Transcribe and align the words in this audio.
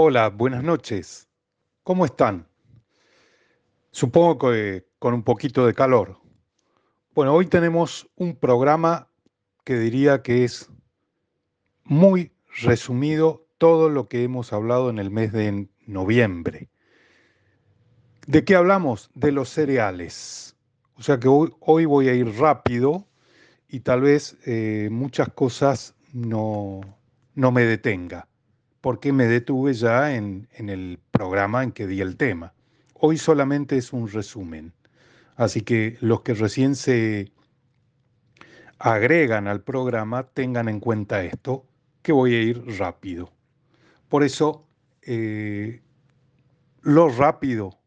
Hola, 0.00 0.28
buenas 0.28 0.62
noches. 0.62 1.28
¿Cómo 1.82 2.04
están? 2.04 2.46
Supongo 3.90 4.38
que 4.38 4.86
con 5.00 5.12
un 5.12 5.24
poquito 5.24 5.66
de 5.66 5.74
calor. 5.74 6.20
Bueno, 7.16 7.34
hoy 7.34 7.46
tenemos 7.46 8.08
un 8.14 8.36
programa 8.36 9.08
que 9.64 9.76
diría 9.76 10.22
que 10.22 10.44
es 10.44 10.70
muy 11.82 12.30
resumido 12.62 13.48
todo 13.58 13.88
lo 13.88 14.08
que 14.08 14.22
hemos 14.22 14.52
hablado 14.52 14.88
en 14.88 15.00
el 15.00 15.10
mes 15.10 15.32
de 15.32 15.66
noviembre. 15.88 16.70
¿De 18.28 18.44
qué 18.44 18.54
hablamos? 18.54 19.10
De 19.14 19.32
los 19.32 19.48
cereales. 19.48 20.54
O 20.94 21.02
sea 21.02 21.18
que 21.18 21.26
hoy, 21.26 21.84
voy 21.86 22.08
a 22.08 22.14
ir 22.14 22.38
rápido 22.38 23.08
y 23.66 23.80
tal 23.80 24.02
vez 24.02 24.36
eh, 24.46 24.90
muchas 24.92 25.28
cosas 25.30 25.96
no, 26.12 26.82
no 27.34 27.50
me 27.50 27.64
detenga 27.64 28.28
porque 28.80 29.12
me 29.12 29.26
detuve 29.26 29.74
ya 29.74 30.14
en, 30.14 30.48
el 30.52 30.98
programa 31.10 31.62
en 31.64 31.72
que 31.72 31.86
di 31.86 32.00
el 32.00 32.16
tema. 32.16 32.54
Hoy 32.94 33.18
solamente 33.18 33.76
es 33.76 33.92
un 33.92 34.08
resumen. 34.08 34.72
Así 35.36 35.62
que 35.62 35.96
los 36.00 36.22
que 36.22 36.34
recién 36.34 36.74
se 36.74 37.32
agregan 38.78 39.48
al 39.48 39.62
programa 39.62 40.24
tengan 40.24 40.68
en 40.68 40.80
cuenta 40.80 41.22
esto, 41.22 41.66
que 42.02 42.12
voy 42.12 42.34
a 42.34 42.42
ir 42.42 42.78
rápido. 42.78 43.32
Por 44.08 44.22
eso, 44.22 44.66
eh, 45.02 45.82
lo 46.82 47.08
rápido 47.08 47.78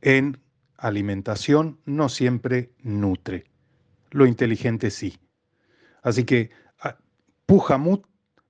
en 0.00 0.40
alimentación 0.76 1.78
no 1.84 2.08
siempre 2.08 2.72
nutre. 2.82 3.44
Lo 4.10 4.26
inteligente 4.26 4.90
sí. 4.90 5.18
Así 6.02 6.24
que 6.24 6.50
ah, 6.80 6.96
Pujamut 7.46 8.06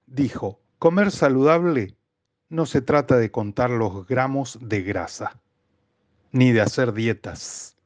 dijo, 0.06 0.60
Comer 0.86 1.10
saludable 1.10 1.96
no 2.48 2.64
se 2.64 2.80
trata 2.80 3.16
de 3.16 3.32
contar 3.32 3.70
los 3.70 4.06
gramos 4.06 4.56
de 4.62 4.82
grasa, 4.82 5.40
ni 6.30 6.52
de 6.52 6.60
hacer 6.60 6.92
dietas, 6.92 7.76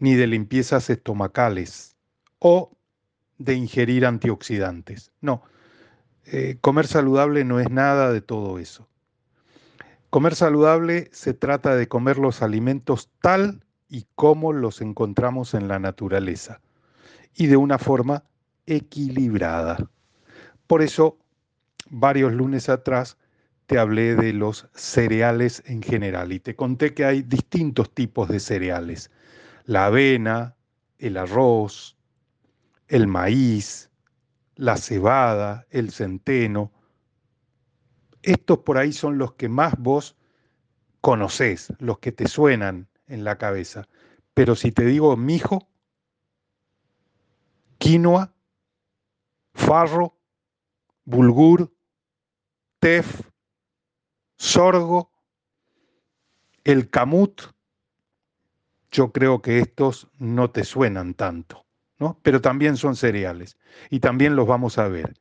ni 0.00 0.16
de 0.16 0.26
limpiezas 0.26 0.90
estomacales 0.90 1.96
o 2.40 2.72
de 3.38 3.54
ingerir 3.54 4.04
antioxidantes. 4.04 5.12
No, 5.20 5.44
eh, 6.24 6.58
comer 6.60 6.88
saludable 6.88 7.44
no 7.44 7.60
es 7.60 7.70
nada 7.70 8.10
de 8.10 8.22
todo 8.22 8.58
eso. 8.58 8.88
Comer 10.10 10.34
saludable 10.34 11.08
se 11.12 11.32
trata 11.32 11.76
de 11.76 11.86
comer 11.86 12.18
los 12.18 12.42
alimentos 12.42 13.08
tal 13.20 13.64
y 13.88 14.04
como 14.16 14.52
los 14.52 14.80
encontramos 14.80 15.54
en 15.54 15.68
la 15.68 15.78
naturaleza 15.78 16.60
y 17.36 17.46
de 17.46 17.56
una 17.56 17.78
forma 17.78 18.24
equilibrada. 18.66 19.76
Por 20.66 20.82
eso 20.82 21.18
varios 21.90 22.32
lunes 22.32 22.68
atrás 22.68 23.18
te 23.66 23.78
hablé 23.78 24.14
de 24.14 24.32
los 24.32 24.68
cereales 24.74 25.62
en 25.66 25.82
general 25.82 26.32
y 26.32 26.40
te 26.40 26.54
conté 26.54 26.94
que 26.94 27.04
hay 27.04 27.22
distintos 27.22 27.92
tipos 27.92 28.28
de 28.28 28.40
cereales. 28.40 29.10
La 29.64 29.86
avena, 29.86 30.56
el 30.98 31.16
arroz, 31.16 31.96
el 32.88 33.08
maíz, 33.08 33.90
la 34.54 34.76
cebada, 34.76 35.66
el 35.70 35.90
centeno. 35.90 36.72
Estos 38.22 38.58
por 38.58 38.78
ahí 38.78 38.92
son 38.92 39.18
los 39.18 39.34
que 39.34 39.48
más 39.48 39.74
vos 39.78 40.16
conocés, 41.00 41.72
los 41.78 41.98
que 41.98 42.12
te 42.12 42.28
suenan 42.28 42.88
en 43.06 43.24
la 43.24 43.36
cabeza. 43.36 43.88
Pero 44.34 44.54
si 44.54 44.70
te 44.70 44.84
digo 44.84 45.16
mijo, 45.16 45.68
quinoa, 47.78 48.32
farro, 49.54 50.18
bulgur, 51.04 51.75
sorgo, 54.36 55.10
el 56.64 56.90
camut, 56.90 57.42
yo 58.90 59.12
creo 59.12 59.42
que 59.42 59.58
estos 59.58 60.08
no 60.18 60.50
te 60.50 60.64
suenan 60.64 61.14
tanto, 61.14 61.64
¿no? 61.98 62.18
Pero 62.22 62.40
también 62.40 62.76
son 62.76 62.96
cereales 62.96 63.56
y 63.90 64.00
también 64.00 64.36
los 64.36 64.46
vamos 64.46 64.78
a 64.78 64.88
ver. 64.88 65.14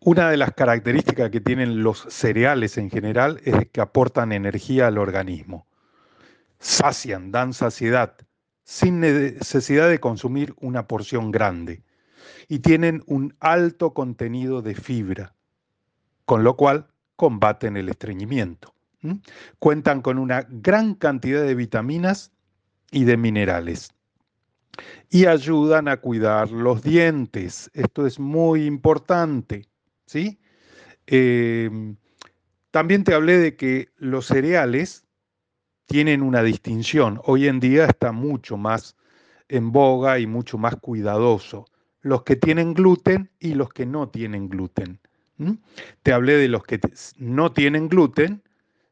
Una 0.00 0.30
de 0.30 0.38
las 0.38 0.52
características 0.54 1.30
que 1.30 1.40
tienen 1.40 1.82
los 1.82 2.06
cereales 2.08 2.78
en 2.78 2.88
general 2.88 3.40
es 3.44 3.68
que 3.70 3.80
aportan 3.82 4.32
energía 4.32 4.86
al 4.86 4.96
organismo. 4.96 5.66
Sacian, 6.58 7.30
dan 7.30 7.52
saciedad, 7.52 8.16
sin 8.64 9.00
necesidad 9.00 9.88
de 9.88 10.00
consumir 10.00 10.54
una 10.60 10.86
porción 10.86 11.30
grande. 11.30 11.82
Y 12.48 12.60
tienen 12.60 13.02
un 13.06 13.34
alto 13.40 13.92
contenido 13.92 14.62
de 14.62 14.74
fibra, 14.74 15.34
con 16.30 16.44
lo 16.44 16.54
cual 16.54 16.86
combaten 17.16 17.76
el 17.76 17.88
estreñimiento. 17.88 18.72
Cuentan 19.58 20.00
con 20.00 20.16
una 20.16 20.46
gran 20.48 20.94
cantidad 20.94 21.42
de 21.42 21.56
vitaminas 21.56 22.30
y 22.92 23.02
de 23.02 23.16
minerales 23.16 23.92
y 25.08 25.26
ayudan 25.26 25.88
a 25.88 25.96
cuidar 25.96 26.52
los 26.52 26.84
dientes. 26.84 27.68
Esto 27.74 28.06
es 28.06 28.20
muy 28.20 28.64
importante. 28.64 29.66
¿sí? 30.06 30.38
Em, 31.08 31.96
también 32.70 33.02
te 33.02 33.14
hablé 33.14 33.38
de 33.38 33.56
que 33.56 33.88
los 33.96 34.26
cereales 34.26 35.08
tienen 35.86 36.22
una 36.22 36.44
distinción. 36.44 37.20
Hoy 37.24 37.48
en 37.48 37.58
día 37.58 37.86
está 37.86 38.12
mucho 38.12 38.56
más 38.56 38.94
en 39.48 39.72
boga 39.72 40.20
y 40.20 40.28
mucho 40.28 40.58
más 40.58 40.76
cuidadoso. 40.76 41.64
Los 42.02 42.22
que 42.22 42.36
tienen 42.36 42.72
gluten 42.72 43.32
y 43.40 43.54
los 43.54 43.70
que 43.70 43.84
no 43.84 44.10
tienen 44.10 44.48
gluten. 44.48 45.00
Te 46.02 46.12
hablé 46.12 46.36
de 46.36 46.48
los 46.48 46.64
que 46.64 46.80
no 47.16 47.52
tienen 47.52 47.88
gluten, 47.88 48.42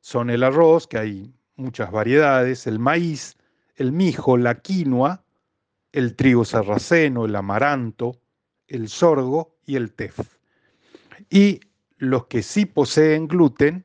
son 0.01 0.31
el 0.31 0.43
arroz, 0.43 0.87
que 0.87 0.99
hay 0.99 1.35
muchas 1.57 1.91
variedades, 1.91 2.67
el 2.67 2.79
maíz, 2.79 3.37
el 3.77 3.93
mijo, 3.93 4.37
la 4.37 4.55
quinoa, 4.57 5.25
el 5.93 6.17
trigo 6.17 6.45
sarraceno, 6.45 7.25
el 7.25 7.37
amaranto, 7.37 8.21
el 8.67 8.89
sorgo 8.89 9.57
y 9.67 9.77
el 9.77 9.93
tef. 9.93 10.19
Y 11.31 11.61
los 11.97 12.27
que 12.27 12.43
sí 12.43 12.65
poseen 12.65 13.29
gluten 13.29 13.85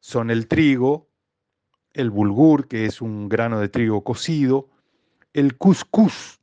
son 0.00 0.30
el 0.30 0.48
trigo, 0.48 1.08
el 1.92 2.10
bulgur, 2.10 2.68
que 2.68 2.84
es 2.84 3.00
un 3.00 3.28
grano 3.28 3.60
de 3.60 3.68
trigo 3.68 4.04
cocido, 4.04 4.68
el 5.32 5.56
cuscús, 5.56 6.40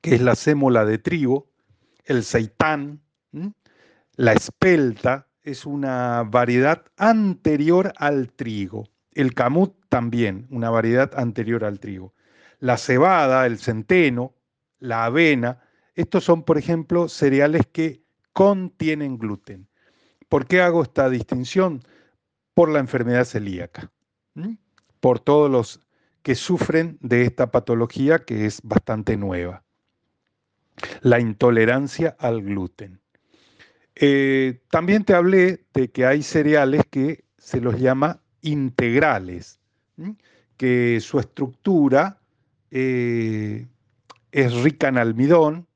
que 0.00 0.16
es 0.16 0.20
la 0.20 0.34
sémola 0.34 0.84
de 0.84 0.98
trigo, 0.98 1.50
el 2.04 2.24
seitán, 2.24 3.00
la 4.16 4.32
espelta 4.32 5.28
es 5.42 5.66
una 5.66 6.22
variedad 6.22 6.84
anterior 6.96 7.92
al 7.96 8.32
trigo. 8.32 8.88
El 9.12 9.34
camut 9.34 9.74
también, 9.88 10.46
una 10.50 10.70
variedad 10.70 11.12
anterior 11.16 11.64
al 11.64 11.80
trigo. 11.80 12.14
La 12.60 12.76
cebada, 12.78 13.46
el 13.46 13.58
centeno, 13.58 14.34
la 14.78 15.04
avena, 15.04 15.62
estos 15.94 16.24
son, 16.24 16.42
por 16.44 16.58
ejemplo, 16.58 17.08
cereales 17.08 17.62
que 17.70 18.02
contienen 18.32 19.18
gluten. 19.18 19.68
¿Por 20.28 20.46
qué 20.46 20.60
hago 20.60 20.82
esta 20.82 21.08
distinción? 21.10 21.82
Por 22.54 22.70
la 22.70 22.78
enfermedad 22.78 23.24
celíaca, 23.24 23.90
por 25.00 25.20
todos 25.20 25.50
los 25.50 25.80
que 26.22 26.34
sufren 26.34 26.98
de 27.00 27.22
esta 27.22 27.50
patología 27.50 28.20
que 28.20 28.46
es 28.46 28.60
bastante 28.62 29.16
nueva. 29.16 29.64
La 31.02 31.20
intolerancia 31.20 32.16
al 32.18 32.42
gluten. 32.42 33.03
Eh, 33.96 34.60
también 34.70 35.04
te 35.04 35.14
hablé 35.14 35.64
de 35.72 35.90
que 35.90 36.06
hay 36.06 36.22
cereales 36.22 36.82
que 36.90 37.24
se 37.38 37.60
los 37.60 37.78
llama 37.78 38.20
integrales, 38.42 39.60
que 40.56 40.98
su 41.00 41.20
estructura 41.20 42.20
eh, 42.70 43.68
es 44.32 44.62
rica 44.62 44.88
en 44.88 44.98
almidón, 44.98 45.68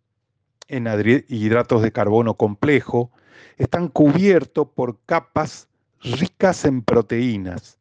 en 0.66 0.86
hidratos 1.28 1.82
de 1.82 1.92
carbono 1.92 2.34
complejo, 2.34 3.12
están 3.56 3.88
cubiertos 3.88 4.68
por 4.74 4.98
capas 5.06 5.68
ricas 6.00 6.64
en 6.64 6.82
proteínas. 6.82 7.78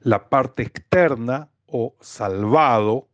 La 0.00 0.28
parte 0.28 0.62
externa 0.62 1.48
o 1.66 1.94
salvado, 2.00 3.08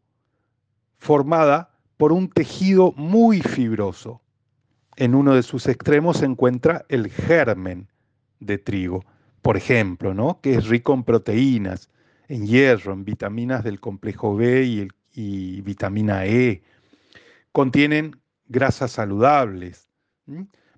formada 0.99 1.71
por 1.97 2.13
un 2.13 2.29
tejido 2.29 2.93
muy 2.97 3.41
fibroso 3.41 4.22
en 4.97 5.15
uno 5.15 5.35
de 5.35 5.43
sus 5.43 5.67
extremos 5.67 6.19
se 6.19 6.27
encuentra 6.27 6.85
el 6.89 7.11
germen 7.11 7.89
de 8.41 8.59
trigo, 8.59 9.05
por 9.41 9.57
ejemplo, 9.57 10.15
¿no? 10.15 10.41
que 10.41 10.55
es 10.55 10.69
rico 10.69 10.95
en 10.95 11.05
proteínas, 11.05 11.91
en 12.29 12.47
hierro, 12.47 12.93
en 12.93 13.05
vitaminas 13.05 13.65
del 13.65 13.81
complejo 13.81 14.37
B 14.37 14.65
y, 14.65 14.89
y 15.13 15.61
vitamina 15.63 16.27
E. 16.27 16.63
Contienen 17.53 18.17
grasas 18.47 18.93
saludables, 18.93 19.89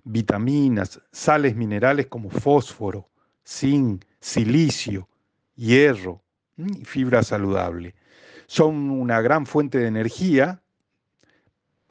vitaminas, 0.03 1.01
sales 1.11 1.55
minerales 1.55 2.07
como 2.07 2.29
fósforo, 2.29 3.09
zinc, 3.45 4.03
silicio, 4.19 5.07
hierro 5.55 6.23
y 6.57 6.85
fibra 6.85 7.23
saludable. 7.23 7.95
Son 8.47 8.89
una 8.89 9.21
gran 9.21 9.45
fuente 9.45 9.77
de 9.77 9.87
energía 9.87 10.61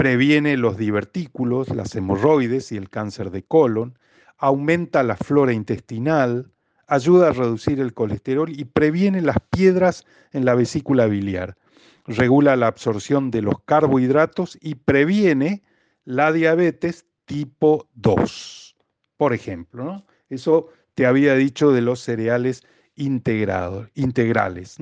previene 0.05 0.59
los 0.59 0.77
divertículos, 0.77 1.71
las 1.71 1.97
hemorroides 1.97 2.71
y 2.73 2.77
el 2.77 2.91
cáncer 2.91 3.31
de 3.31 3.43
colon, 3.43 3.99
aumenta 4.37 5.03
la 5.03 5.17
flora 5.17 5.55
intestinal, 5.55 6.53
ayuda 6.87 7.29
a 7.29 7.33
reducir 7.33 7.81
el 7.81 7.95
colesterol 7.95 8.51
y 8.51 8.67
previene 8.67 9.23
las 9.23 9.39
piedras 9.49 10.05
en 10.33 10.45
la 10.45 10.55
vesícula 10.55 11.07
biliar. 11.07 11.57
Regula 12.05 12.55
la 12.55 12.67
absorción 12.67 13.31
de 13.31 13.41
los 13.41 13.55
carbohidratos 13.65 14.59
y 14.61 14.75
previene 14.75 15.63
la 16.05 16.33
diabetes 16.33 17.07
tipo 17.25 17.89
2, 17.95 18.77
por 19.17 19.33
ejemplo. 19.33 20.05
Eso 20.29 20.69
te 20.95 21.07
había 21.07 21.35
dicho 21.35 21.73
de 21.73 21.81
los 21.81 22.01
cereales 22.01 22.63
integrales. 22.95 24.77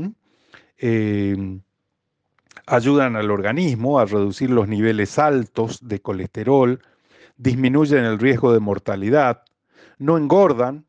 Ayudan 2.66 3.16
al 3.16 3.30
organismo 3.30 3.98
a 3.98 4.04
reducir 4.04 4.50
los 4.50 4.68
niveles 4.68 5.18
altos 5.18 5.80
de 5.86 6.00
colesterol, 6.00 6.80
disminuyen 7.36 8.04
el 8.04 8.18
riesgo 8.18 8.52
de 8.52 8.60
mortalidad, 8.60 9.42
no 9.98 10.16
engordan, 10.16 10.86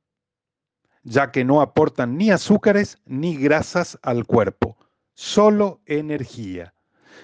ya 1.03 1.31
que 1.31 1.43
no 1.43 1.61
aportan 1.61 2.17
ni 2.17 2.31
azúcares 2.31 2.97
ni 3.05 3.35
grasas 3.35 3.99
al 4.01 4.25
cuerpo, 4.25 4.77
solo 5.13 5.81
energía. 5.85 6.73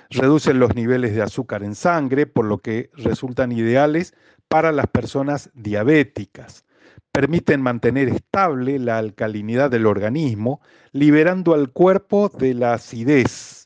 Reducen 0.10 0.60
los 0.60 0.75
niveles 0.75 1.16
de 1.16 1.22
azúcar 1.22 1.63
en 1.63 1.75
sangre, 1.75 2.25
por 2.25 2.46
lo 2.46 2.57
que 2.60 2.90
resultan 2.94 3.51
ideales 3.51 4.16
para 4.48 4.72
las 4.72 4.88
personas 4.88 5.50
diabéticas. 5.54 6.66
Permiten 7.12 7.62
mantener 7.62 8.10
estable 8.10 8.80
la 8.80 8.98
alcalinidad 8.98 9.72
del 9.72 9.86
organismo, 9.86 10.62
liberando 10.92 11.54
al 11.54 11.72
cuerpo 11.72 12.30
de 12.30 12.54
la 12.54 12.74
acidez, 12.74 13.59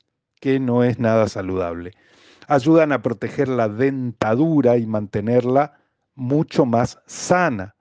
que 0.44 0.60
no 0.60 0.84
es 0.84 1.00
nada 1.00 1.30
saludable. 1.30 1.94
Ayudan 2.50 2.92
a 2.92 3.02
proteger 3.02 3.48
la 3.48 3.70
dentadura 3.70 4.76
y 4.76 4.86
mantenerla 4.86 5.80
mucho 6.16 6.66
más 6.66 7.00
sana. 7.06 7.76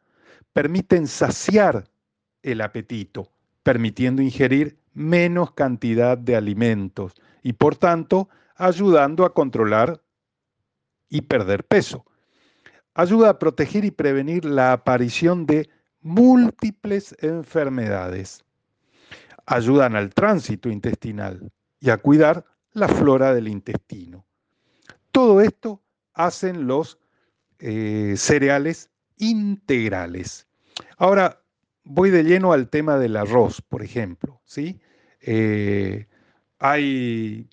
Permiten 0.53 1.09
saciar 1.09 1.89
el 2.45 2.61
apetito, 2.61 3.33
permitiendo 3.65 4.23
ingerir 4.23 4.79
menos 4.95 5.51
cantidad 5.55 6.17
de 6.17 6.37
alimentos 6.37 7.15
y 7.43 7.55
por 7.55 7.75
tanto 7.75 8.29
ayudando 8.55 9.25
a 9.25 9.35
controlar 9.35 10.01
y 11.09 11.23
perder 11.23 11.65
peso. 11.65 12.07
Ayuda 12.95 13.31
a 13.31 13.39
proteger 13.41 13.85
y 13.85 13.91
prevenir 13.91 14.45
la 14.45 14.73
aparición 14.73 15.47
de 15.47 15.69
múltiples 16.01 17.17
enfermedades. 17.19 18.45
Ayudan 19.47 19.97
al 19.97 20.15
tránsito 20.15 20.69
intestinal 20.69 21.51
y 21.81 21.91
a 21.91 21.97
cuidar 21.97 22.52
la 22.75 22.89
flora 22.89 23.35
del 23.35 23.49
intestino. 23.49 24.25
Todo 25.11 25.41
esto 25.41 25.83
hacen 26.15 26.67
los 26.67 26.99
eh, 27.59 28.15
cereales 28.17 28.91
integrales. 29.19 30.47
Ahora, 30.97 31.43
voy 31.85 32.11
de 32.11 32.25
lleno 32.25 32.53
al 32.53 32.69
tema 32.69 32.99
del 32.99 33.17
arroz, 33.17 33.61
por 33.61 33.83
ejemplo. 33.83 34.41
¿sí? 34.45 34.81
Eh, 35.21 36.07
hay 36.59 37.49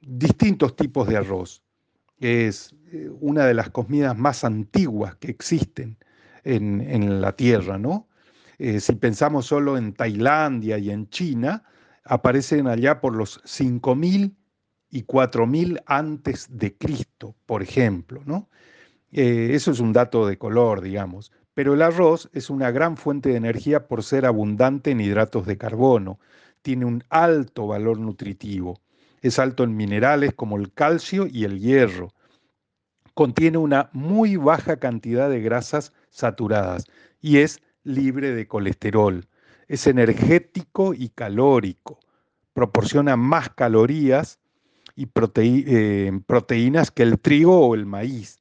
distintos 0.00 0.76
tipos 0.76 1.08
de 1.08 1.16
arroz. 1.16 1.62
Es 2.18 2.74
eh, 2.92 3.10
una 3.20 3.46
de 3.46 3.54
las 3.54 3.70
comidas 3.70 4.16
más 4.16 4.44
antiguas 4.44 5.16
que 5.16 5.30
existen 5.30 5.98
en, 6.44 7.20
la 7.20 7.36
tierra, 7.36 7.76
¿no? 7.76 8.08
Si 8.58 8.94
pensamos 8.94 9.46
solo 9.46 9.76
en 9.76 9.92
Tailandia 9.92 10.78
y 10.78 10.90
en 10.90 11.08
China, 11.10 11.64
aparecen 12.04 12.66
allá 12.66 13.00
por 13.00 13.14
los 13.14 13.42
5000 13.44 14.39
y 14.90 15.02
4000 15.02 15.80
antes 15.86 16.48
de 16.50 16.76
Cristo, 16.76 17.34
por 17.46 17.62
ejemplo, 17.62 18.22
¿no? 18.26 18.48
eso 19.12 19.72
es 19.72 19.80
un 19.80 19.92
dato 19.92 20.26
de 20.26 20.38
color, 20.38 20.80
digamos. 20.80 21.32
Pero 21.54 21.74
el 21.74 21.82
arroz 21.82 22.30
es 22.32 22.48
una 22.48 22.70
gran 22.70 22.96
fuente 22.96 23.30
de 23.30 23.36
energía 23.36 23.88
por 23.88 24.04
ser 24.04 24.24
abundante 24.24 24.92
en 24.92 25.00
hidratos 25.00 25.46
de 25.46 25.58
carbono. 25.58 26.20
Tiene 26.62 26.84
un 26.84 27.04
alto 27.08 27.66
valor 27.66 27.98
nutritivo. 27.98 28.80
Es 29.20 29.38
alto 29.38 29.64
en 29.64 29.76
minerales 29.76 30.32
como 30.34 30.56
el 30.56 30.72
calcio 30.72 31.26
y 31.26 31.44
el 31.44 31.58
hierro. 31.58 32.14
Contiene 33.14 33.58
una 33.58 33.90
muy 33.92 34.36
baja 34.36 34.76
cantidad 34.76 35.28
de 35.28 35.40
grasas 35.40 35.92
saturadas 36.08 36.86
y 37.20 37.38
es 37.38 37.60
libre 37.82 38.32
de 38.32 38.46
colesterol. 38.46 39.26
Es 39.66 39.86
energético 39.86 40.94
y 40.94 41.10
calórico. 41.10 41.98
Proporciona 42.54 43.16
más 43.16 43.50
calorías 43.50 44.38
y 44.96 45.08
eh, 45.36 46.12
proteínas 46.26 46.90
que 46.90 47.02
el 47.02 47.18
trigo 47.18 47.66
o 47.66 47.74
el 47.74 47.86
maíz. 47.86 48.40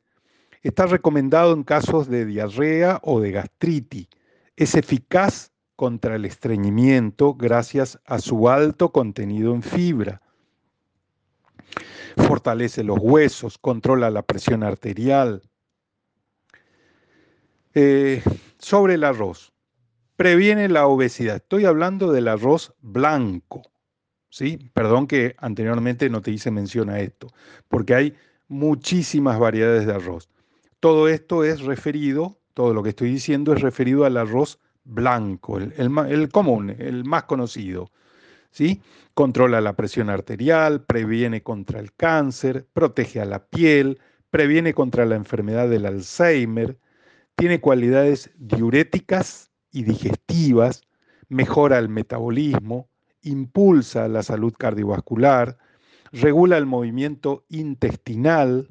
Está 0.62 0.86
recomendado 0.86 1.54
en 1.54 1.64
casos 1.64 2.10
de 2.10 2.26
diarrea 2.26 3.00
o 3.04 3.20
de 3.22 3.32
gastritis. 3.32 4.08
Es 4.56 4.76
eficaz 4.76 5.52
contra 5.76 6.16
el 6.16 6.26
estreñimiento 6.26 7.34
gracias 7.36 8.00
a 8.06 8.20
su 8.20 8.50
alto 8.50 8.92
contenido 8.92 9.54
en 9.54 9.64
fibra. 9.64 10.22
Fortalece 12.18 12.84
los 12.84 13.00
huesos, 13.00 13.58
controla 13.58 14.10
la 14.10 14.24
presión 14.24 14.64
arterial. 14.64 15.42
Eh, 17.74 18.22
sobre 18.58 18.96
el 18.96 19.06
arroz, 19.06 19.54
previene 20.18 20.68
la 20.68 20.88
obesidad. 20.88 21.38
Estoy 21.38 21.64
hablando 21.64 22.12
del 22.12 22.28
arroz 22.28 22.74
blanco. 22.82 23.62
¿Sí? 24.30 24.70
Perdón 24.74 25.08
que 25.08 25.36
anteriormente 25.38 26.10
no 26.10 26.22
te 26.22 26.32
hice 26.32 26.52
mención 26.52 26.90
a 26.90 27.00
esto, 27.00 27.28
porque 27.68 27.96
hay 27.96 28.16
muchísimas 28.48 29.40
variedades 29.40 29.86
de 29.86 29.94
arroz. 29.94 30.30
Todo 30.80 31.08
esto 31.08 31.44
es 31.44 31.62
referido, 31.62 32.40
todo 32.54 32.74
lo 32.74 32.84
que 32.84 32.90
estoy 32.90 33.12
diciendo 33.12 33.54
es 33.54 33.62
referido 33.62 34.06
al 34.06 34.18
arroz 34.18 34.60
blanco, 34.84 35.58
el, 35.58 36.30
común, 36.30 36.76
el 36.78 37.06
más 37.06 37.24
conocido. 37.24 37.92
¿sí? 38.52 38.82
Controla 39.14 39.62
la 39.62 39.76
presión 39.76 40.10
arterial, 40.10 40.84
previene 40.84 41.44
contra 41.44 41.80
el 41.80 41.94
cáncer, 41.94 42.68
protege 42.74 43.22
a 43.22 43.26
la 43.26 43.46
piel, 43.46 44.00
previene 44.30 44.74
contra 44.74 45.06
la 45.06 45.16
enfermedad 45.16 45.70
del 45.70 45.86
Alzheimer, 45.86 46.78
tiene 47.36 47.60
cualidades 47.60 48.32
diuréticas 48.36 49.52
y 49.72 49.84
digestivas, 49.84 50.82
mejora 51.30 51.78
el 51.78 51.90
metabolismo, 51.90 52.90
impulsa 53.22 54.08
la 54.08 54.24
salud 54.24 54.54
cardiovascular, 54.58 55.58
regula 56.12 56.58
el 56.58 56.66
movimiento 56.66 57.46
intestinal, 57.50 58.70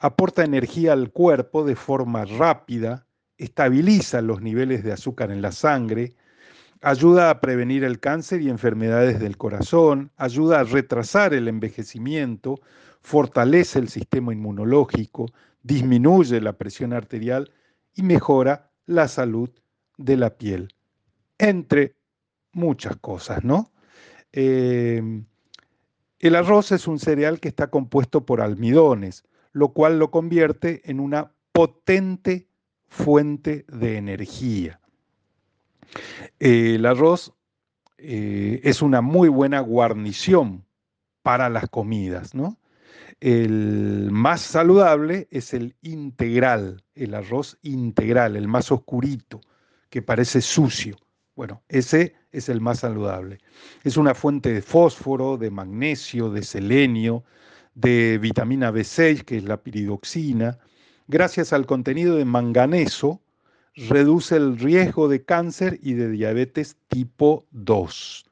aporta 0.00 0.44
energía 0.44 0.92
al 0.92 1.10
cuerpo 1.10 1.64
de 1.64 1.76
forma 1.76 2.24
rápida, 2.24 3.06
estabiliza 3.38 4.22
los 4.22 4.42
niveles 4.42 4.84
de 4.84 4.92
azúcar 4.92 5.30
en 5.30 5.42
la 5.42 5.52
sangre, 5.52 6.14
ayuda 6.80 7.30
a 7.30 7.40
prevenir 7.40 7.84
el 7.84 7.98
cáncer 7.98 8.42
y 8.42 8.50
enfermedades 8.50 9.18
del 9.18 9.36
corazón, 9.36 10.10
ayuda 10.16 10.60
a 10.60 10.64
retrasar 10.64 11.32
el 11.34 11.48
envejecimiento, 11.48 12.60
fortalece 13.00 13.78
el 13.78 13.88
sistema 13.88 14.32
inmunológico, 14.32 15.32
disminuye 15.62 16.40
la 16.40 16.54
presión 16.54 16.92
arterial 16.92 17.50
y 17.94 18.02
mejora 18.02 18.70
la 18.86 19.08
salud 19.08 19.50
de 19.96 20.16
la 20.16 20.36
piel, 20.36 20.74
entre 21.38 21.96
muchas 22.52 22.96
cosas, 22.96 23.44
¿no? 23.44 23.73
Eh, 24.36 25.00
el 26.18 26.34
arroz 26.34 26.72
es 26.72 26.88
un 26.88 26.98
cereal 26.98 27.38
que 27.38 27.46
está 27.46 27.68
compuesto 27.68 28.26
por 28.26 28.40
almidones, 28.40 29.24
lo 29.52 29.68
cual 29.68 30.00
lo 30.00 30.10
convierte 30.10 30.82
en 30.90 30.98
una 30.98 31.30
potente 31.52 32.48
fuente 32.88 33.64
de 33.68 33.96
energía. 33.96 34.80
El 36.40 36.84
arroz 36.84 37.32
eh, 37.98 38.60
es 38.64 38.82
una 38.82 39.02
muy 39.02 39.28
buena 39.28 39.60
guarnición 39.60 40.64
para 41.22 41.48
las 41.48 41.68
comidas, 41.68 42.34
¿no? 42.34 42.58
El 43.20 44.10
más 44.10 44.40
saludable 44.40 45.28
es 45.30 45.54
el 45.54 45.76
integral, 45.80 46.82
el 46.96 47.14
arroz 47.14 47.56
integral, 47.62 48.34
el 48.34 48.48
más 48.48 48.72
oscurito, 48.72 49.40
que 49.90 50.02
parece 50.02 50.40
sucio. 50.40 50.96
Bueno, 51.36 51.62
ese 51.68 52.16
es 52.34 52.48
el 52.48 52.60
más 52.60 52.80
saludable. 52.80 53.38
Es 53.84 53.96
una 53.96 54.14
fuente 54.14 54.52
de 54.52 54.60
fósforo, 54.60 55.36
de 55.36 55.50
magnesio, 55.50 56.30
de 56.30 56.42
selenio, 56.42 57.24
de 57.74 58.18
vitamina 58.18 58.70
B6, 58.70 59.24
que 59.24 59.38
es 59.38 59.44
la 59.44 59.56
piridoxina, 59.56 60.58
gracias 61.06 61.52
al 61.52 61.66
contenido 61.66 62.16
de 62.16 62.24
manganeso, 62.24 63.20
reduce 63.74 64.36
el 64.36 64.58
riesgo 64.58 65.08
de 65.08 65.24
cáncer 65.24 65.78
y 65.82 65.94
de 65.94 66.10
diabetes 66.10 66.76
tipo 66.88 67.46
2. 67.50 68.26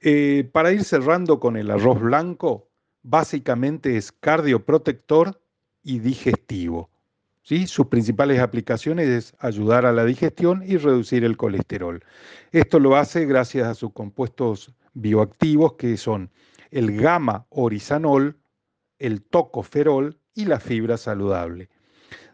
Eh, 0.00 0.48
para 0.50 0.72
ir 0.72 0.84
cerrando 0.84 1.38
con 1.38 1.56
el 1.56 1.70
arroz 1.70 2.00
blanco, 2.00 2.68
básicamente 3.02 3.96
es 3.96 4.12
cardioprotector 4.12 5.40
y 5.82 6.00
digestivo. 6.00 6.90
Sus 7.42 7.86
principales 7.86 8.40
aplicaciones 8.40 9.08
es 9.08 9.34
ayudar 9.38 9.84
a 9.84 9.92
la 9.92 10.04
digestión 10.04 10.62
y 10.66 10.76
reducir 10.76 11.24
el 11.24 11.36
colesterol. 11.36 12.02
Esto 12.52 12.78
lo 12.78 12.96
hace 12.96 13.26
gracias 13.26 13.66
a 13.66 13.74
sus 13.74 13.92
compuestos 13.92 14.72
bioactivos 14.94 15.74
que 15.74 15.96
son 15.96 16.30
el 16.70 16.96
gamma 16.96 17.46
orizanol, 17.50 18.38
el 18.98 19.22
tocoferol 19.22 20.18
y 20.34 20.44
la 20.44 20.60
fibra 20.60 20.96
saludable. 20.96 21.68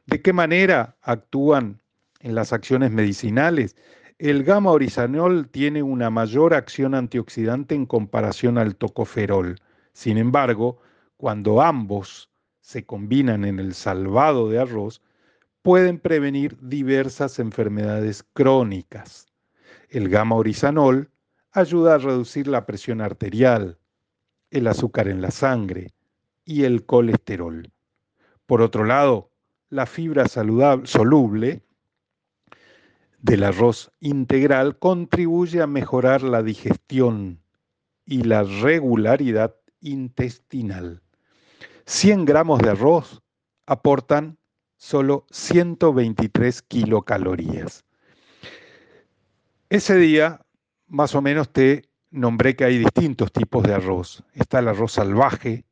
¿De 0.06 0.20
qué 0.20 0.32
manera 0.32 0.96
actúan 1.02 1.80
en 2.20 2.34
las 2.34 2.52
acciones 2.52 2.90
medicinales, 2.90 3.76
el 4.18 4.42
gamma 4.42 4.72
orizanol 4.72 5.48
tiene 5.48 5.82
una 5.82 6.10
mayor 6.10 6.54
acción 6.54 6.94
antioxidante 6.94 7.74
en 7.74 7.86
comparación 7.86 8.58
al 8.58 8.74
tocoferol. 8.74 9.56
Sin 9.92 10.18
embargo, 10.18 10.80
cuando 11.16 11.62
ambos 11.62 12.30
se 12.68 12.84
combinan 12.84 13.46
en 13.46 13.60
el 13.60 13.72
salvado 13.72 14.50
de 14.50 14.58
arroz, 14.58 15.00
pueden 15.62 15.98
prevenir 15.98 16.58
diversas 16.60 17.38
enfermedades 17.38 18.26
crónicas. 18.34 19.26
El 19.88 20.10
gamma 20.10 20.36
orizanol 20.36 21.10
ayuda 21.50 21.94
a 21.94 21.98
reducir 21.98 22.46
la 22.46 22.66
presión 22.66 23.00
arterial, 23.00 23.78
el 24.50 24.66
azúcar 24.66 25.08
en 25.08 25.22
la 25.22 25.30
sangre 25.30 25.94
y 26.44 26.64
el 26.64 26.84
colesterol. 26.84 27.72
Por 28.44 28.60
otro 28.60 28.84
lado, 28.84 29.30
la 29.70 29.86
fibra 29.86 30.28
saludable, 30.28 30.86
soluble 30.86 31.62
del 33.22 33.44
arroz 33.44 33.92
integral 33.98 34.78
contribuye 34.78 35.62
a 35.62 35.66
mejorar 35.66 36.22
la 36.22 36.42
digestión 36.42 37.40
y 38.04 38.24
la 38.24 38.42
regularidad 38.42 39.56
intestinal. 39.80 41.00
100 41.88 42.26
gramos 42.26 42.58
de 42.58 42.68
arroz 42.68 43.22
aportan 43.64 44.36
solo 44.76 45.24
123 45.30 46.60
kilocalorías. 46.60 47.86
Ese 49.70 49.96
día, 49.96 50.44
más 50.86 51.14
o 51.14 51.22
menos, 51.22 51.50
te 51.50 51.88
nombré 52.10 52.56
que 52.56 52.66
hay 52.66 52.76
distintos 52.76 53.32
tipos 53.32 53.62
de 53.62 53.72
arroz. 53.72 54.22
Está 54.34 54.58
el 54.58 54.68
arroz 54.68 54.92
salvaje, 54.92 55.64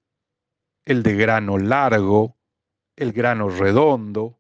el 0.87 1.03
de 1.03 1.17
grano 1.17 1.59
largo, 1.59 2.39
el 2.97 3.13
grano 3.13 3.51
redondo, 3.51 4.39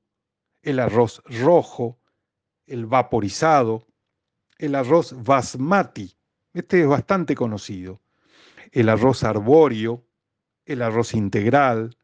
el 0.62 0.80
arroz 0.80 1.22
rojo, 1.26 1.98
el 2.66 2.86
vaporizado, 2.86 3.86
el 4.56 4.76
arroz 4.76 5.14
basmati, 5.22 6.16
este 6.54 6.80
es 6.80 6.88
bastante 6.88 7.34
conocido, 7.34 8.00
el 8.72 8.88
arroz 8.88 9.24
arbóreo, 9.24 10.06
el 10.66 10.82
arroz 10.82 11.14
integral, 11.14 11.96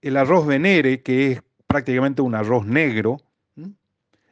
el 0.00 0.16
arroz 0.16 0.46
venere, 0.46 1.02
que 1.02 1.32
es 1.32 1.42
prácticamente 1.66 2.22
un 2.22 2.34
arroz 2.34 2.66
negro, 2.66 3.18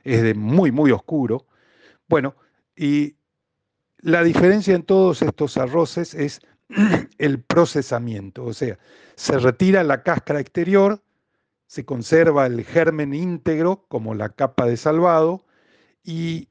es 0.05 0.23
de 0.23 0.35
muy, 0.35 0.73
muy 0.73 0.91
oscuro. 0.91 1.47
Bueno, 2.09 2.35
y 2.77 3.17
la 3.99 4.23
diferencia 4.25 4.75
en 4.75 4.83
todos 4.83 5.23
estos 5.23 5.57
arroces 5.57 6.15
es 6.15 6.41
el 7.19 7.41
procesamiento, 7.41 8.45
o 8.45 8.53
sea, 8.53 8.79
se 9.15 9.39
retira 9.39 9.85
la 9.85 10.03
cáscara 10.03 10.41
exterior, 10.41 11.03
se 11.67 11.85
conserva 11.85 12.47
el 12.47 12.65
germen 12.65 13.15
íntegro 13.15 13.87
como 13.89 14.15
la 14.15 14.31
capa 14.31 14.67
de 14.67 14.77
salvado 14.77 15.47
y 16.03 16.49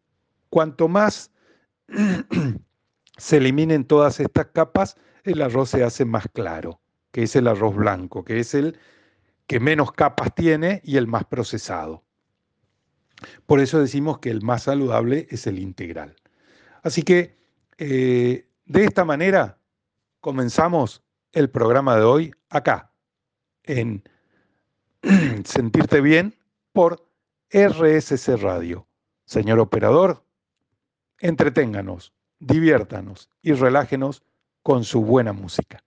cuanto 0.49 0.87
más 0.87 1.31
se 3.17 3.37
eliminen 3.37 3.85
todas 3.85 4.19
estas 4.19 4.47
capas, 4.47 4.95
el 5.23 5.41
arroz 5.41 5.69
se 5.69 5.83
hace 5.83 6.05
más 6.05 6.27
claro, 6.33 6.79
que 7.11 7.23
es 7.23 7.35
el 7.35 7.47
arroz 7.47 7.75
blanco, 7.75 8.23
que 8.23 8.39
es 8.39 8.53
el 8.53 8.77
que 9.47 9.59
menos 9.59 9.91
capas 9.91 10.33
tiene 10.33 10.81
y 10.83 10.97
el 10.97 11.07
más 11.07 11.25
procesado. 11.25 12.03
Por 13.45 13.59
eso 13.59 13.79
decimos 13.79 14.19
que 14.19 14.29
el 14.29 14.41
más 14.41 14.63
saludable 14.63 15.27
es 15.29 15.45
el 15.47 15.59
integral. 15.59 16.15
Así 16.83 17.03
que 17.03 17.37
eh, 17.77 18.47
de 18.65 18.83
esta 18.83 19.05
manera 19.05 19.57
comenzamos 20.19 21.03
el 21.31 21.49
programa 21.49 21.95
de 21.95 22.03
hoy 22.03 22.33
acá, 22.49 22.91
en 23.63 24.03
Sentirte 25.45 26.01
Bien 26.01 26.35
por 26.73 27.07
RSC 27.51 28.37
Radio. 28.37 28.87
Señor 29.25 29.59
operador, 29.59 30.23
entreténganos, 31.19 32.13
diviértanos 32.39 33.29
y 33.41 33.53
relájenos 33.53 34.23
con 34.63 34.83
su 34.83 35.01
buena 35.01 35.33
música. 35.33 35.83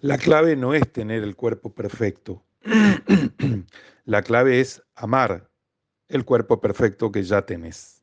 La 0.00 0.16
clave 0.16 0.56
no 0.56 0.72
es 0.72 0.90
tener 0.90 1.22
el 1.22 1.36
cuerpo 1.36 1.74
perfecto. 1.74 2.42
La 4.04 4.22
clave 4.22 4.60
es 4.60 4.82
amar 4.94 5.50
el 6.08 6.24
cuerpo 6.24 6.60
perfecto 6.60 7.12
que 7.12 7.22
ya 7.22 7.42
tenés. 7.42 8.02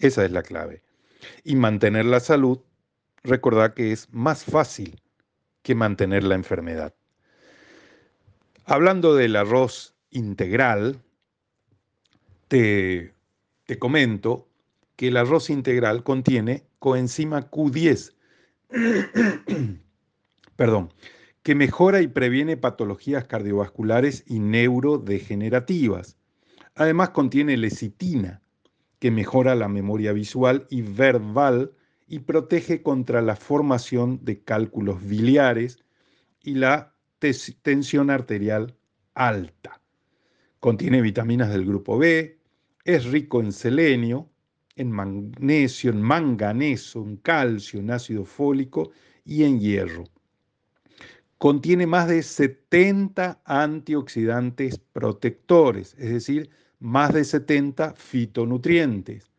Esa 0.00 0.24
es 0.24 0.32
la 0.32 0.42
clave. 0.42 0.82
Y 1.44 1.54
mantener 1.54 2.04
la 2.04 2.20
salud, 2.20 2.58
recordad 3.22 3.74
que 3.74 3.92
es 3.92 4.12
más 4.12 4.44
fácil 4.44 5.00
que 5.62 5.74
mantener 5.74 6.24
la 6.24 6.34
enfermedad. 6.34 6.94
Hablando 8.64 9.14
del 9.14 9.36
arroz 9.36 9.94
integral, 10.10 11.00
te, 12.48 13.14
te 13.66 13.78
comento 13.78 14.48
que 14.96 15.08
el 15.08 15.16
arroz 15.16 15.48
integral 15.48 16.02
contiene 16.02 16.64
coenzima 16.80 17.50
Q10 17.50 18.14
perdón, 20.56 20.92
que 21.42 21.54
mejora 21.54 22.00
y 22.00 22.08
previene 22.08 22.56
patologías 22.56 23.24
cardiovasculares 23.26 24.24
y 24.26 24.38
neurodegenerativas. 24.38 26.16
Además 26.74 27.10
contiene 27.10 27.56
lecitina, 27.56 28.40
que 28.98 29.10
mejora 29.10 29.54
la 29.54 29.68
memoria 29.68 30.12
visual 30.12 30.66
y 30.70 30.80
verbal 30.80 31.72
y 32.08 32.20
protege 32.20 32.82
contra 32.82 33.20
la 33.20 33.36
formación 33.36 34.20
de 34.24 34.42
cálculos 34.42 35.06
biliares 35.06 35.78
y 36.42 36.54
la 36.54 36.94
tensión 37.62 38.08
arterial 38.08 38.74
alta. 39.12 39.82
Contiene 40.60 41.02
vitaminas 41.02 41.50
del 41.50 41.66
grupo 41.66 41.98
B, 41.98 42.38
es 42.84 43.04
rico 43.04 43.40
en 43.40 43.52
selenio, 43.52 44.30
en 44.76 44.90
magnesio, 44.90 45.90
en 45.90 46.00
manganeso, 46.00 47.02
en 47.02 47.16
calcio, 47.18 47.80
en 47.80 47.90
ácido 47.90 48.24
fólico 48.24 48.92
y 49.24 49.44
en 49.44 49.60
hierro 49.60 50.04
contiene 51.44 51.86
más 51.86 52.08
de 52.08 52.22
70 52.22 53.42
antioxidantes 53.44 54.78
protectores, 54.78 55.94
es 55.98 56.10
decir, 56.10 56.48
más 56.78 57.12
de 57.12 57.22
70 57.22 57.92
fitonutrientes. 57.96 59.30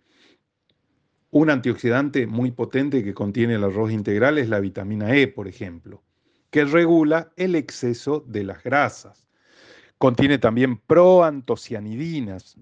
Un 1.32 1.50
antioxidante 1.50 2.28
muy 2.28 2.52
potente 2.52 3.04
que 3.04 3.16
contiene 3.16 3.56
el 3.56 3.64
arroz 3.64 3.92
integral 3.92 4.38
es 4.38 4.50
la 4.50 4.60
vitamina 4.60 5.16
E, 5.16 5.28
por 5.28 5.48
ejemplo, 5.48 6.04
que 6.52 6.64
regula 6.66 7.32
el 7.38 7.56
exceso 7.56 8.24
de 8.28 8.44
las 8.44 8.64
grasas. 8.64 9.28
Contiene 9.98 10.38
también 10.38 10.78
proantocianidinas. 10.78 12.56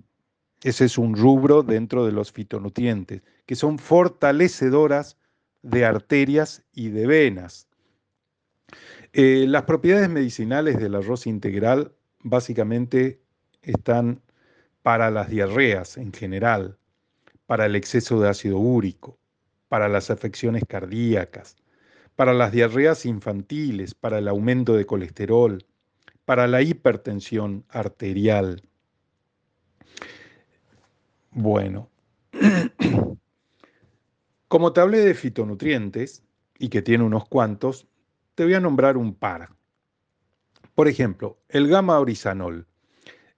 Ese 0.61 0.85
es 0.85 0.97
un 0.97 1.17
rubro 1.17 1.63
dentro 1.63 2.05
de 2.05 2.13
los 2.13 2.31
fitonutrientes, 2.31 3.23
que 3.45 3.55
son 3.55 3.77
fortalecedoras 3.77 5.17
de 5.63 5.83
arterias 5.83 6.63
y 6.71 6.87
de 6.87 7.07
venas. 7.07 7.67
Eh, 9.13 9.45
las 9.47 9.63
propiedades 9.63 10.09
medicinales 10.09 10.77
del 10.77 10.95
arroz 10.95 11.27
integral 11.27 11.93
básicamente 12.21 13.21
están 13.61 14.21
para 14.81 15.11
las 15.11 15.29
diarreas 15.29 15.97
en 15.97 16.11
general, 16.11 16.77
para 17.45 17.65
el 17.65 17.75
exceso 17.75 18.19
de 18.19 18.29
ácido 18.29 18.57
úrico, 18.57 19.17
para 19.67 19.87
las 19.87 20.09
afecciones 20.09 20.63
cardíacas, 20.67 21.55
para 22.15 22.33
las 22.33 22.51
diarreas 22.51 23.05
infantiles, 23.05 23.93
para 23.93 24.19
el 24.19 24.27
aumento 24.27 24.75
de 24.75 24.85
colesterol, 24.85 25.65
para 26.25 26.47
la 26.47 26.61
hipertensión 26.61 27.65
arterial. 27.69 28.61
Bueno, 31.31 31.89
como 34.47 34.73
te 34.73 34.81
hablé 34.81 34.99
de 34.99 35.13
fitonutrientes, 35.13 36.23
y 36.63 36.69
que 36.69 36.81
tiene 36.81 37.03
unos 37.03 37.27
cuantos, 37.27 37.87
te 38.35 38.43
voy 38.43 38.53
a 38.53 38.59
nombrar 38.59 38.97
un 38.97 39.15
par. 39.15 39.49
Por 40.75 40.87
ejemplo, 40.87 41.39
el 41.49 41.67
gamma 41.67 41.99
orizanol. 41.99 42.67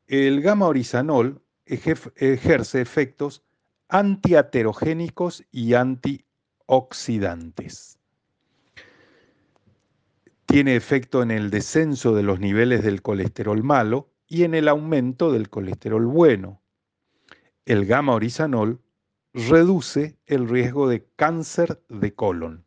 El 0.08 0.42
gamma 0.42 0.68
orizanol 0.68 1.42
ejerce 1.66 2.82
efectos 2.82 3.44
antiaterogénicos 3.90 5.44
y 5.52 5.74
antioxidantes. 5.74 8.00
Tiene 10.46 10.76
efecto 10.76 11.24
en 11.24 11.32
el 11.32 11.50
descenso 11.50 12.14
de 12.16 12.24
los 12.24 12.40
niveles 12.40 12.84
del 12.84 13.02
colesterol 13.02 13.64
malo 13.64 14.12
y 14.28 14.44
en 14.44 14.54
el 14.54 14.68
aumento 14.68 15.32
del 15.32 15.50
colesterol 15.50 16.06
bueno. 16.06 16.62
El 17.66 17.86
gamma 17.86 18.14
orizanol 18.14 18.82
reduce 19.34 20.20
el 20.28 20.48
riesgo 20.48 20.88
de 20.88 21.08
cáncer 21.16 21.82
de 21.90 22.14
colon. 22.14 22.65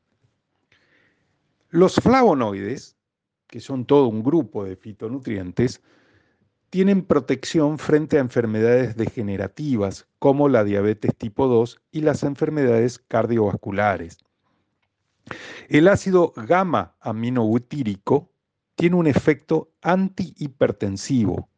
Los 1.70 1.96
flavonoides, 1.96 2.96
que 3.46 3.60
son 3.60 3.84
todo 3.84 4.08
un 4.08 4.22
grupo 4.22 4.64
de 4.64 4.76
fitonutrientes, 4.76 5.82
tienen 6.70 7.02
protección 7.02 7.78
frente 7.78 8.16
a 8.16 8.20
enfermedades 8.20 8.96
degenerativas 8.96 10.06
como 10.18 10.48
la 10.48 10.64
diabetes 10.64 11.14
tipo 11.16 11.46
2 11.46 11.80
y 11.90 12.00
las 12.00 12.22
enfermedades 12.22 12.98
cardiovasculares. 12.98 14.18
El 15.68 15.88
ácido 15.88 16.32
gamma 16.37 16.94
aminobutírico 17.00 18.30
tiene 18.75 18.96
un 18.96 19.06
efecto 19.06 19.70
antihipertensivo, 19.82 21.50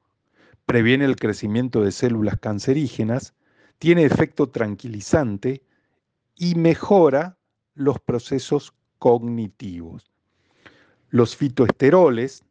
previene 0.66 1.04
el 1.04 1.14
crecimiento 1.14 1.82
de 1.82 1.92
células 1.92 2.38
cancerígenas, 2.40 3.34
tiene 3.78 4.04
efecto 4.04 4.48
tranquilizante 4.48 5.62
y 6.34 6.56
mejora 6.56 7.38
los 7.74 8.00
procesos 8.00 8.74
cognitivos. 9.00 10.12
Los 11.08 11.34
fitoesteroles, 11.34 12.44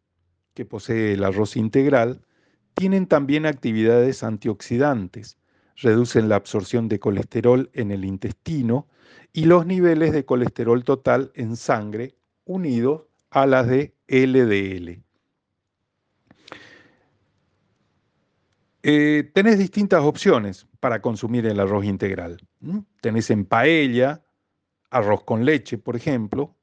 que 0.53 0.65
posee 0.65 1.13
el 1.13 1.23
arroz 1.23 1.55
integral, 1.55 2.25
tienen 2.73 3.07
también 3.07 3.45
actividades 3.45 4.23
antioxidantes, 4.23 5.37
reducen 5.77 6.27
la 6.27 6.35
absorción 6.35 6.89
de 6.89 6.99
colesterol 6.99 7.69
en 7.73 7.91
el 7.91 8.03
intestino 8.03 8.87
y 9.31 9.45
los 9.45 9.65
niveles 9.65 10.11
de 10.11 10.25
colesterol 10.25 10.83
total 10.83 11.31
en 11.35 11.55
sangre 11.55 12.15
unidos 12.43 13.03
a 13.29 13.45
las 13.45 13.67
de 13.67 13.93
LDL. 14.07 15.01
Eh, 18.81 19.29
tenés 19.33 19.59
distintas 19.59 20.01
opciones 20.01 20.65
para 20.79 21.01
consumir 21.01 21.45
el 21.45 21.59
arroz 21.59 21.85
integral. 21.85 22.37
Tenés 23.01 23.29
en 23.29 23.45
paella, 23.45 24.23
arroz 24.89 25.23
con 25.23 25.45
leche, 25.45 25.77
por 25.77 25.95
ejemplo, 25.95 26.55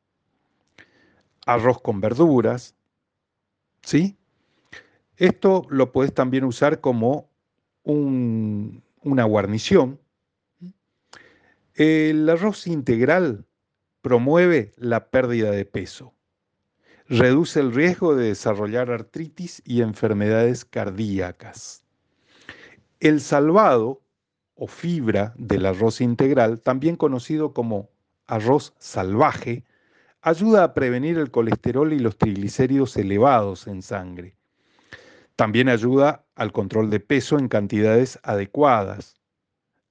arroz 1.46 1.80
con 1.80 2.00
verduras, 2.00 2.74
¿sí? 3.82 4.16
Esto 5.16 5.66
lo 5.70 5.92
puedes 5.92 6.12
también 6.12 6.44
usar 6.44 6.80
como 6.80 7.30
una 7.84 9.24
guarnición. 9.24 10.00
El 11.74 12.28
arroz 12.28 12.66
integral 12.66 13.46
promueve 14.02 14.72
la 14.76 15.08
pérdida 15.10 15.50
de 15.50 15.64
peso, 15.64 16.12
reduce 17.08 17.60
el 17.60 17.72
riesgo 17.72 18.16
de 18.16 18.28
desarrollar 18.28 18.90
artritis 18.90 19.62
y 19.64 19.82
enfermedades 19.82 20.64
cardíacas. 20.64 21.84
El 22.98 23.20
salvado 23.20 24.02
o 24.54 24.66
fibra 24.66 25.34
del 25.36 25.66
arroz 25.66 26.00
integral, 26.00 26.60
también 26.60 26.96
conocido 26.96 27.52
como 27.52 27.90
arroz 28.26 28.74
salvaje, 28.78 29.64
ayuda 30.22 30.64
a 30.64 30.74
prevenir 30.74 31.18
el 31.18 31.30
colesterol 31.30 31.92
y 31.92 31.98
los 31.98 32.16
triglicéridos 32.16 32.96
elevados 32.96 33.66
en 33.66 33.82
sangre. 33.82 34.36
También 35.36 35.68
ayuda 35.68 36.24
al 36.34 36.52
control 36.52 36.90
de 36.90 37.00
peso 37.00 37.38
en 37.38 37.48
cantidades 37.48 38.18
adecuadas. 38.22 39.16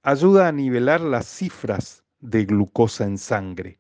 Ayuda 0.02 0.48
a 0.48 0.52
nivelar 0.52 1.02
las 1.02 1.28
cifras 1.28 2.04
de 2.20 2.46
glucosa 2.46 3.06
en 3.06 3.18
sangre. 3.18 3.80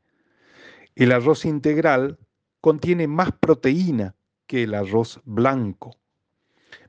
El 0.95 1.12
arroz 1.12 1.45
integral 1.45 2.17
contiene 2.62 3.07
más 3.07 3.31
proteína 3.31 4.15
que 4.47 4.63
el 4.63 4.75
arroz 4.75 5.19
blanco 5.25 5.97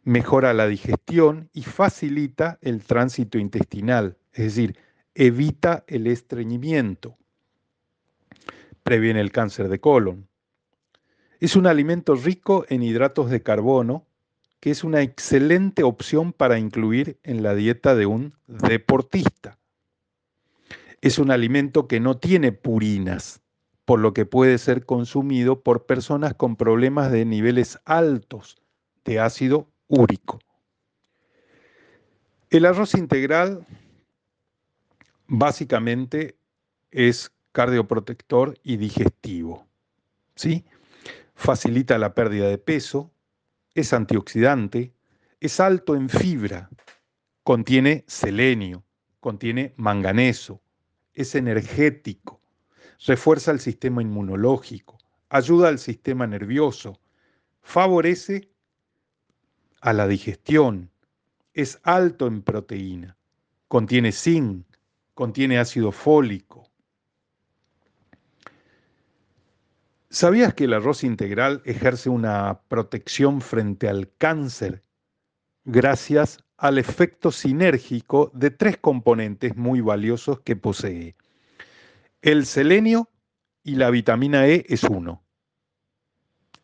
mejora 0.06 0.54
la 0.54 0.68
digestión 0.68 1.50
y 1.52 1.62
facilita 1.62 2.58
el 2.62 2.84
tránsito 2.84 3.38
intestinal, 3.38 4.16
es 4.32 4.54
decir, 4.54 4.78
evita 5.14 5.84
el 5.88 6.06
estreñimiento, 6.06 7.18
previene 8.86 9.20
el 9.20 9.32
cáncer 9.32 9.68
de 9.68 9.80
colon. 9.80 10.28
Es 11.40 11.56
un 11.56 11.66
alimento 11.66 12.14
rico 12.14 12.64
en 12.68 12.84
hidratos 12.84 13.32
de 13.32 13.42
carbono 13.42 14.06
que 14.60 14.70
es 14.70 14.84
una 14.84 15.02
excelente 15.02 15.82
opción 15.82 16.32
para 16.32 16.60
incluir 16.60 17.18
en 17.24 17.42
la 17.42 17.56
dieta 17.56 17.96
de 17.96 18.06
un 18.06 18.34
deportista. 18.46 19.58
Es 21.00 21.18
un 21.18 21.32
alimento 21.32 21.88
que 21.88 21.98
no 21.98 22.18
tiene 22.18 22.52
purinas, 22.52 23.40
por 23.84 23.98
lo 23.98 24.14
que 24.14 24.24
puede 24.24 24.56
ser 24.56 24.86
consumido 24.86 25.62
por 25.62 25.86
personas 25.86 26.34
con 26.34 26.54
problemas 26.54 27.10
de 27.10 27.24
niveles 27.24 27.80
altos 27.86 28.56
de 29.04 29.18
ácido 29.18 29.68
úrico. 29.88 30.38
El 32.50 32.66
arroz 32.66 32.94
integral 32.94 33.66
básicamente 35.26 36.36
es 36.92 37.32
cardioprotector 37.56 38.60
y 38.62 38.76
digestivo. 38.76 39.66
¿sí? 40.34 40.66
Facilita 41.34 41.96
la 41.96 42.12
pérdida 42.12 42.48
de 42.48 42.58
peso, 42.58 43.10
es 43.74 43.94
antioxidante, 43.94 44.92
es 45.40 45.58
alto 45.58 45.96
en 45.96 46.10
fibra, 46.10 46.68
contiene 47.44 48.04
selenio, 48.08 48.84
contiene 49.20 49.72
manganeso, 49.78 50.60
es 51.14 51.34
energético, 51.34 52.42
refuerza 53.06 53.52
el 53.52 53.60
sistema 53.60 54.02
inmunológico, 54.02 54.98
ayuda 55.30 55.68
al 55.68 55.78
sistema 55.78 56.26
nervioso, 56.26 57.00
favorece 57.62 58.50
a 59.80 59.94
la 59.94 60.06
digestión, 60.06 60.90
es 61.54 61.80
alto 61.84 62.26
en 62.26 62.42
proteína, 62.42 63.16
contiene 63.66 64.12
zinc, 64.12 64.66
contiene 65.14 65.58
ácido 65.58 65.90
fólico. 65.90 66.70
¿Sabías 70.16 70.54
que 70.54 70.64
el 70.64 70.72
arroz 70.72 71.04
integral 71.04 71.60
ejerce 71.66 72.08
una 72.08 72.62
protección 72.68 73.42
frente 73.42 73.86
al 73.86 74.10
cáncer 74.16 74.82
gracias 75.66 76.42
al 76.56 76.78
efecto 76.78 77.30
sinérgico 77.30 78.30
de 78.32 78.50
tres 78.50 78.78
componentes 78.78 79.56
muy 79.56 79.82
valiosos 79.82 80.40
que 80.40 80.56
posee? 80.56 81.16
El 82.22 82.46
selenio 82.46 83.10
y 83.62 83.74
la 83.74 83.90
vitamina 83.90 84.46
E 84.48 84.64
es 84.70 84.84
uno. 84.84 85.22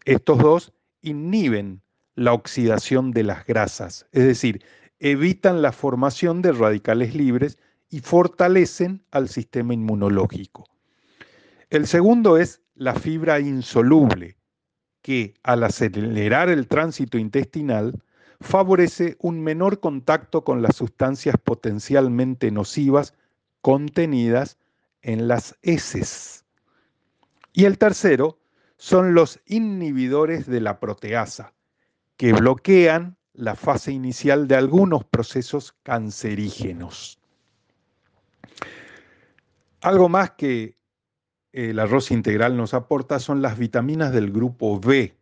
Estos 0.07 0.39
dos 0.39 0.73
inhiben 1.03 1.83
la 2.15 2.33
oxidación 2.33 3.11
de 3.11 3.25
las 3.25 3.45
grasas, 3.45 4.07
es 4.13 4.25
decir, 4.25 4.65
evitan 4.99 5.61
la 5.61 5.73
formación 5.73 6.41
de 6.41 6.53
radicales 6.53 7.15
libres 7.15 7.59
y 7.91 8.01
fortalecen 8.01 9.05
al 9.11 9.29
sistema 9.29 9.75
inmunológico. 9.75 10.65
El 11.69 11.87
segundo 11.87 12.39
es 12.39 12.62
la 12.75 12.95
fibra 12.95 13.41
insoluble, 13.41 14.37
que 15.03 15.35
al 15.43 15.65
acelerar 15.65 16.49
el 16.49 16.69
tránsito 16.69 17.19
intestinal 17.19 18.03
favorece 18.41 19.17
un 19.21 19.41
menor 19.43 19.81
contacto 19.81 20.45
con 20.45 20.63
las 20.63 20.77
sustancias 20.77 21.37
potencialmente 21.43 22.51
nocivas 22.51 23.15
contenidas 23.61 24.59
en 25.03 25.29
las 25.29 25.57
heces. 25.63 26.45
Y 27.53 27.65
el 27.65 27.79
tercero 27.79 28.39
son 28.77 29.15
los 29.15 29.41
inhibidores 29.47 30.47
de 30.47 30.61
la 30.61 30.81
proteasa, 30.81 31.53
que 32.17 32.33
bloquean 32.33 33.17
la 33.33 33.55
fase 33.55 33.93
inicial 33.93 34.49
de 34.49 34.57
algunos 34.57 35.05
procesos 35.05 35.75
cancerígenos. 35.83 37.21
Algo 39.81 40.09
más 40.09 40.33
que 40.33 40.77
el 41.53 41.79
arroz 41.79 42.11
integral 42.11 42.57
nos 42.57 42.75
aporta 42.75 43.19
son 43.19 43.43
las 43.43 43.59
vitaminas 43.59 44.13
del 44.13 44.33
grupo 44.33 44.81
B 44.81 45.15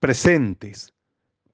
presentes, 0.00 0.92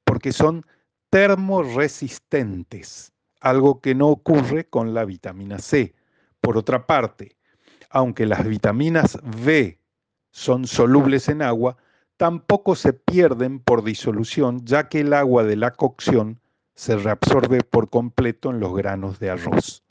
porque 0.04 0.32
son 0.32 0.64
termoresistentes, 1.10 3.12
algo 3.40 3.80
que 3.80 3.94
no 3.94 4.08
ocurre 4.08 4.64
con 4.64 4.94
la 4.94 5.04
vitamina 5.04 5.58
C. 5.58 5.94
Por 6.40 6.56
otra 6.56 6.86
parte, 6.86 7.36
aunque 7.90 8.26
las 8.26 8.46
vitaminas 8.46 9.18
B 9.44 9.78
son 10.32 10.66
solubles 10.66 11.28
en 11.28 11.42
agua, 11.42 11.76
tampoco 12.16 12.74
se 12.74 12.92
pierden 12.92 13.60
por 13.60 13.84
disolución, 13.84 14.64
ya 14.64 14.88
que 14.88 15.00
el 15.00 15.12
agua 15.12 15.44
de 15.44 15.56
la 15.56 15.72
cocción 15.72 16.40
se 16.74 16.96
reabsorbe 16.96 17.62
por 17.62 17.90
completo 17.90 18.50
en 18.50 18.60
los 18.60 18.74
granos 18.74 19.18
de 19.18 19.30
arroz. 19.30 19.82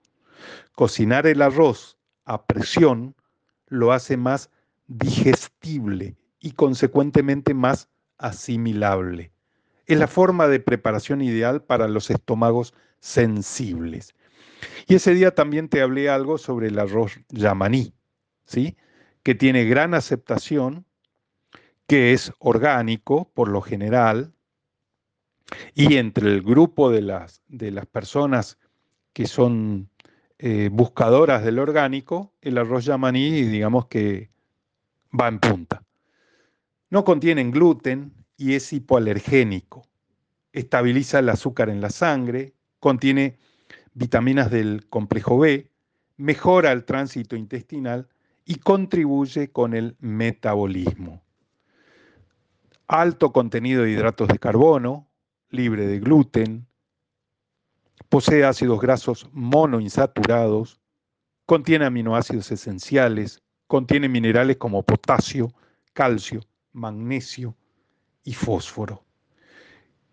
Cocinar 0.74 1.28
el 1.28 1.42
arroz 1.42 1.98
a 2.26 2.46
presión 2.46 3.16
lo 3.70 3.94
hace 3.94 4.18
más 4.18 4.50
digestible 4.88 6.18
y 6.40 6.52
consecuentemente 6.52 7.54
más 7.54 7.90
asimilable. 8.18 9.32
Es 9.86 9.98
la 9.98 10.08
forma 10.08 10.48
de 10.48 10.60
preparación 10.60 11.22
ideal 11.22 11.64
para 11.64 11.88
los 11.88 12.10
estómagos 12.10 12.74
sensibles. 13.00 14.14
Y 14.88 14.96
ese 14.96 15.14
día 15.14 15.34
también 15.34 15.70
te 15.70 15.82
hablé 15.82 16.10
algo 16.10 16.38
sobre 16.38 16.68
el 16.68 16.78
arroz 16.78 17.20
yamaní, 17.30 17.94
¿sí? 18.46 18.76
que 19.24 19.36
tiene 19.36 19.66
gran 19.66 19.94
aceptación 19.94 20.86
que 21.88 22.14
es 22.14 22.32
orgánico 22.40 23.32
por 23.34 23.48
lo 23.48 23.62
general, 23.62 24.34
y 25.74 25.98
entre 25.98 26.30
el 26.30 26.42
grupo 26.42 26.92
de 26.92 27.02
las, 27.02 27.42
de 27.48 27.72
las 27.72 27.86
personas 27.86 28.58
que 29.14 29.28
son 29.28 29.90
eh, 30.42 30.70
buscadoras 30.72 31.44
del 31.44 31.60
orgánico, 31.60 32.34
el 32.42 32.58
arroz 32.58 32.86
yamaní, 32.86 33.44
digamos 33.44 33.88
que 33.88 34.30
va 35.18 35.28
en 35.28 35.40
punta. 35.40 35.84
No 36.90 37.04
contienen 37.04 37.52
gluten 37.52 38.14
y 38.38 38.54
es 38.54 38.72
hipoalergénico. 38.72 39.86
Estabiliza 40.54 41.20
el 41.20 41.28
azúcar 41.28 41.70
en 41.70 41.82
la 41.82 41.90
sangre, 41.90 42.54
contiene 42.80 43.38
vitaminas 43.94 44.50
del 44.50 44.88
complejo 44.88 45.38
B, 45.38 45.70
mejora 46.16 46.72
el 46.72 46.86
tránsito 46.86 47.36
intestinal 47.36 48.08
y 48.46 48.56
contribuye 48.56 49.52
con 49.52 49.74
el 49.74 49.98
metabolismo. 50.00 51.22
alto 52.88 53.32
contenido 53.34 53.84
de 53.84 53.92
hidratos 53.92 54.30
de 54.30 54.40
carbono, 54.40 55.08
libre 55.50 55.86
de 55.86 56.00
gluten, 56.00 56.69
posee 58.10 58.44
ácidos 58.44 58.82
grasos 58.82 59.28
monoinsaturados, 59.32 60.80
contiene 61.46 61.86
aminoácidos 61.86 62.52
esenciales, 62.52 63.42
contiene 63.68 64.10
minerales 64.10 64.58
como 64.58 64.84
potasio, 64.84 65.54
calcio, 65.94 66.42
magnesio 66.74 67.56
y 68.24 68.34
fósforo. 68.34 69.06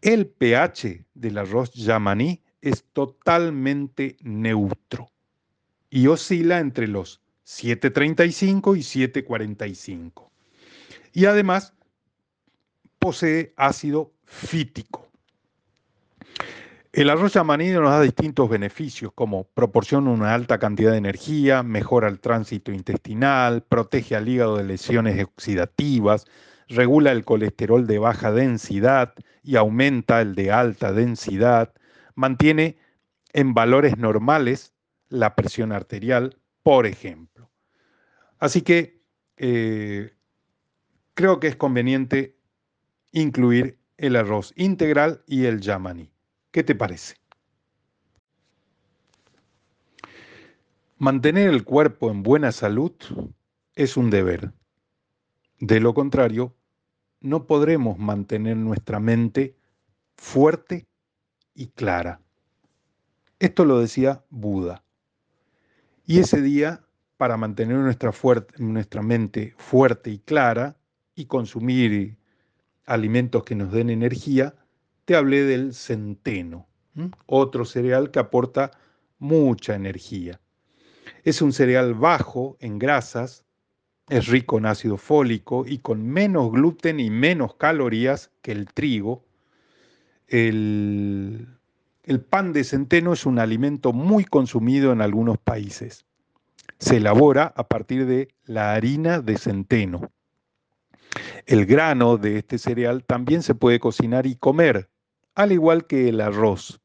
El 0.02 0.26
pH 0.26 1.06
del 1.14 1.38
arroz 1.38 1.72
yamaní 1.72 2.42
es 2.61 2.85
totalmente 2.92 4.16
neutro 4.20 5.09
y 5.90 6.06
oscila 6.06 6.61
entre 6.61 6.88
los 6.88 7.22
7.35 7.46 8.76
y 8.76 8.80
7.45. 8.80 10.28
Y 11.12 11.24
además 11.24 11.74
posee 12.98 13.54
ácido 13.56 14.12
fítico. 14.24 15.06
El 16.96 17.11
arroz 17.11 17.35
yamaní 17.35 17.68
nos 17.72 17.90
da 17.90 18.00
distintos 18.00 18.48
beneficios, 18.48 19.12
como 19.14 19.44
proporciona 19.44 20.09
una 20.09 20.32
alta 20.32 20.59
cantidad 20.59 20.92
de 20.92 20.96
energía, 20.96 21.62
mejora 21.62 22.09
el 22.09 22.20
tránsito 22.20 22.72
intestinal, 22.72 23.62
protege 23.62 24.16
al 24.16 24.26
hígado 24.26 24.56
de 24.56 24.64
lesiones 24.64 25.22
oxidativas, 25.22 26.24
regula 26.68 27.12
el 27.12 27.26
colesterol 27.26 27.87
de 27.87 27.98
baja 27.98 28.32
densidad 28.32 29.12
y 29.42 29.56
aumenta 29.56 30.22
el 30.22 30.35
de 30.35 30.52
alta 30.52 30.94
densidad, 30.94 31.74
mantiene 32.14 32.78
en 33.35 33.52
valores 33.52 33.98
normales 33.98 34.72
la 35.11 35.35
presión 35.35 35.72
arterial, 35.72 36.38
por 36.62 36.87
ejemplo. 36.87 37.50
Así 38.38 38.62
que 38.62 39.02
eh, 39.37 40.14
creo 41.12 41.40
que 41.40 41.48
es 41.48 41.56
conveniente 41.56 42.38
incluir 43.12 43.78
el 43.98 44.16
arroz 44.16 44.54
integral 44.56 45.22
y 45.26 45.44
el 45.44 45.61
yamaní. 45.61 46.15
¿Qué 46.57 46.64
te 46.64 46.75
parece? 46.75 47.16
Mantener 50.97 51.51
el 51.51 51.64
cuerpo 51.64 52.11
en 52.11 52.23
buena 52.23 52.51
salud 52.51 52.92
es 53.75 53.99
un 53.99 54.09
deber. 54.09 54.55
De 55.61 55.81
lo 55.81 55.92
contrario, 55.92 56.57
no 57.21 57.47
podremos 57.47 57.99
mantener 57.99 58.57
nuestra 58.57 59.01
mente 59.01 59.55
fuerte 60.16 60.87
y 61.53 61.66
clara. 61.66 62.23
Esto 63.38 63.66
lo 63.66 63.79
decía 63.79 64.25
Buda. 64.31 64.83
Y 66.07 66.21
ese 66.21 66.40
día, 66.40 66.87
para 67.19 67.37
mantener 67.37 67.77
nuestra, 67.77 68.12
nuestra 68.57 69.03
mente 69.03 69.53
fuerte 69.59 70.09
y 70.09 70.21
clara 70.21 70.79
y 71.14 71.27
consumir 71.27 72.16
alimentos 72.87 73.45
que 73.45 73.55
nos 73.55 73.71
den 73.73 73.90
energía, 73.90 74.55
te 75.07 75.14
hablé 75.14 75.45
del 75.45 75.73
centeno, 75.73 76.66
otro 77.27 77.64
cereal 77.64 78.11
que 78.11 78.19
aporta 78.19 78.73
mucha 79.19 79.77
energía. 79.77 80.40
Es 81.23 81.40
un 81.40 81.53
cereal 81.53 81.95
bajo 81.95 82.57
en 82.61 82.79
grasas, 82.81 83.45
es 84.09 84.27
rico 84.27 84.59
en 84.59 84.66
ácido 84.66 84.97
fólico 84.97 85.64
y 85.64 85.79
con 85.79 86.05
menos 86.05 86.51
gluten 86.51 86.99
y 86.99 87.11
menos 87.11 87.55
calorías 87.55 88.33
que 88.42 88.51
el 88.51 88.66
trigo. 88.66 89.25
El, 90.27 91.47
el 92.03 92.21
pan 92.21 92.53
de 92.53 92.64
centeno 92.64 93.12
es 93.12 93.27
un 93.27 93.38
alimento 93.38 93.92
muy 93.92 94.25
consumido 94.25 94.92
en 94.92 95.01
algunos 95.01 95.38
países. 95.38 96.05
Se 96.81 96.97
elabora 96.97 97.53
a 97.57 97.69
partir 97.69 98.07
de 98.07 98.29
la 98.45 98.75
harina 98.75 99.21
de 99.21 99.38
centeno. 99.38 100.11
El 101.47 101.64
grano 101.64 102.16
de 102.16 102.38
este 102.38 102.59
cereal 102.59 103.05
también 103.05 103.42
se 103.42 103.55
puede 103.55 103.79
cocinar 103.79 104.27
y 104.27 104.35
comer, 104.35 104.90
al 105.37 105.53
igual 105.53 105.87
que 105.87 106.09
el 106.09 106.20
arroz. 106.20 106.81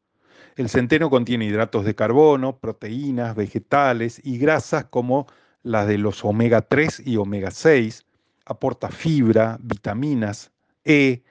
El 0.56 0.70
centeno 0.70 1.10
contiene 1.10 1.46
hidratos 1.46 1.86
de 1.86 1.96
carbono, 1.96 2.60
proteínas, 2.60 3.36
vegetales 3.36 4.22
y 4.24 4.38
grasas 4.38 4.86
como 4.86 5.26
las 5.64 5.88
de 5.88 5.98
los 5.98 6.24
omega 6.24 6.62
3 6.62 7.04
y 7.06 7.18
omega 7.18 7.50
6, 7.50 8.06
aporta 8.46 8.90
fibra, 8.90 9.58
vitaminas 9.62 10.52
E, 10.84 11.24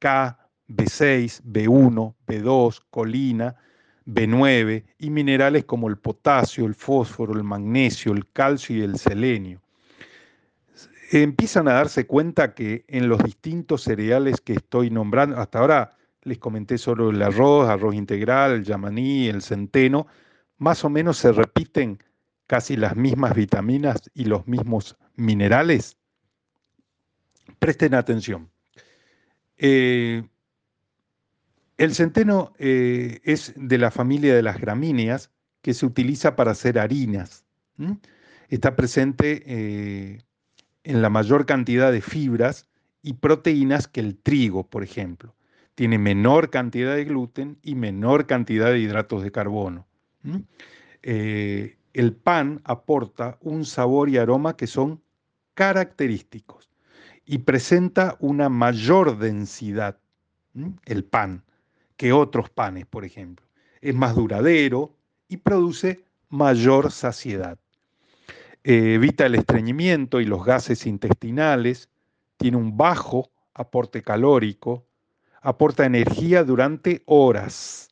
K, 0.00 0.38
B6, 0.68 1.42
B1, 1.44 2.14
B2, 2.26 2.82
colina, 2.90 3.54
B9 4.06 4.84
y 4.98 5.10
minerales 5.10 5.64
como 5.64 5.88
el 5.88 5.96
potasio, 5.96 6.66
el 6.66 6.74
fósforo, 6.74 7.34
el 7.34 7.44
magnesio, 7.44 8.12
el 8.12 8.28
calcio 8.30 8.76
y 8.76 8.82
el 8.82 8.98
selenio. 8.98 9.60
Empiezan 11.12 11.68
a 11.68 11.74
darse 11.74 12.06
cuenta 12.06 12.54
que 12.54 12.84
en 12.88 13.08
los 13.08 13.22
distintos 13.22 13.82
cereales 13.82 14.40
que 14.40 14.54
estoy 14.54 14.90
nombrando, 14.90 15.38
hasta 15.38 15.60
ahora 15.60 15.96
les 16.24 16.38
comenté 16.38 16.78
solo 16.78 17.10
el 17.10 17.22
arroz, 17.22 17.68
arroz 17.68 17.94
integral, 17.94 18.52
el 18.52 18.64
yamaní, 18.64 19.28
el 19.28 19.42
centeno, 19.42 20.06
más 20.58 20.84
o 20.84 20.90
menos 20.90 21.18
se 21.18 21.32
repiten 21.32 21.98
casi 22.46 22.76
las 22.76 22.96
mismas 22.96 23.34
vitaminas 23.34 24.10
y 24.14 24.24
los 24.24 24.46
mismos 24.46 24.96
minerales. 25.16 25.96
Presten 27.58 27.94
atención. 27.94 28.50
Eh, 29.58 30.24
el 31.76 31.94
centeno 31.94 32.54
eh, 32.58 33.20
es 33.24 33.52
de 33.56 33.78
la 33.78 33.90
familia 33.90 34.34
de 34.34 34.42
las 34.42 34.60
gramíneas 34.60 35.30
que 35.60 35.74
se 35.74 35.86
utiliza 35.86 36.36
para 36.36 36.52
hacer 36.52 36.78
harinas. 36.78 37.44
Está 38.48 38.76
presente 38.76 39.42
eh, 39.46 40.18
en 40.84 41.02
la 41.02 41.10
mayor 41.10 41.46
cantidad 41.46 41.90
de 41.90 42.00
fibras 42.00 42.68
y 43.02 43.14
proteínas 43.14 43.88
que 43.88 44.00
el 44.00 44.16
trigo, 44.16 44.68
por 44.68 44.82
ejemplo 44.82 45.34
tiene 45.74 45.98
menor 45.98 46.50
cantidad 46.50 46.94
de 46.94 47.04
gluten 47.04 47.58
y 47.62 47.74
menor 47.74 48.26
cantidad 48.26 48.70
de 48.70 48.78
hidratos 48.78 49.22
de 49.22 49.32
carbono. 49.32 49.86
Eh, 51.02 51.76
el 51.92 52.12
pan 52.14 52.60
aporta 52.64 53.38
un 53.40 53.64
sabor 53.64 54.08
y 54.08 54.18
aroma 54.18 54.56
que 54.56 54.66
son 54.66 55.02
característicos 55.54 56.70
y 57.26 57.38
presenta 57.38 58.16
una 58.20 58.48
mayor 58.48 59.18
densidad, 59.18 59.98
el 60.84 61.04
pan, 61.04 61.44
que 61.96 62.12
otros 62.12 62.50
panes, 62.50 62.86
por 62.86 63.04
ejemplo. 63.04 63.46
Es 63.80 63.94
más 63.94 64.14
duradero 64.14 64.94
y 65.28 65.38
produce 65.38 66.04
mayor 66.28 66.90
saciedad. 66.90 67.58
Eh, 68.62 68.94
evita 68.94 69.26
el 69.26 69.34
estreñimiento 69.34 70.20
y 70.20 70.24
los 70.24 70.44
gases 70.44 70.86
intestinales, 70.86 71.88
tiene 72.36 72.56
un 72.56 72.76
bajo 72.76 73.30
aporte 73.52 74.02
calórico, 74.02 74.86
aporta 75.44 75.84
energía 75.84 76.42
durante 76.42 77.02
horas, 77.04 77.90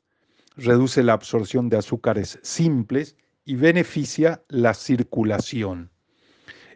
reduce 0.56 1.02
la 1.02 1.12
absorción 1.12 1.68
de 1.68 1.76
azúcares 1.76 2.38
simples 2.42 3.14
y 3.44 3.56
beneficia 3.56 4.42
la 4.48 4.72
circulación. 4.72 5.90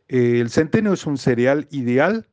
El 0.06 0.50
centeno 0.50 0.92
es 0.92 1.06
un 1.06 1.16
cereal 1.16 1.66
ideal 1.70 2.28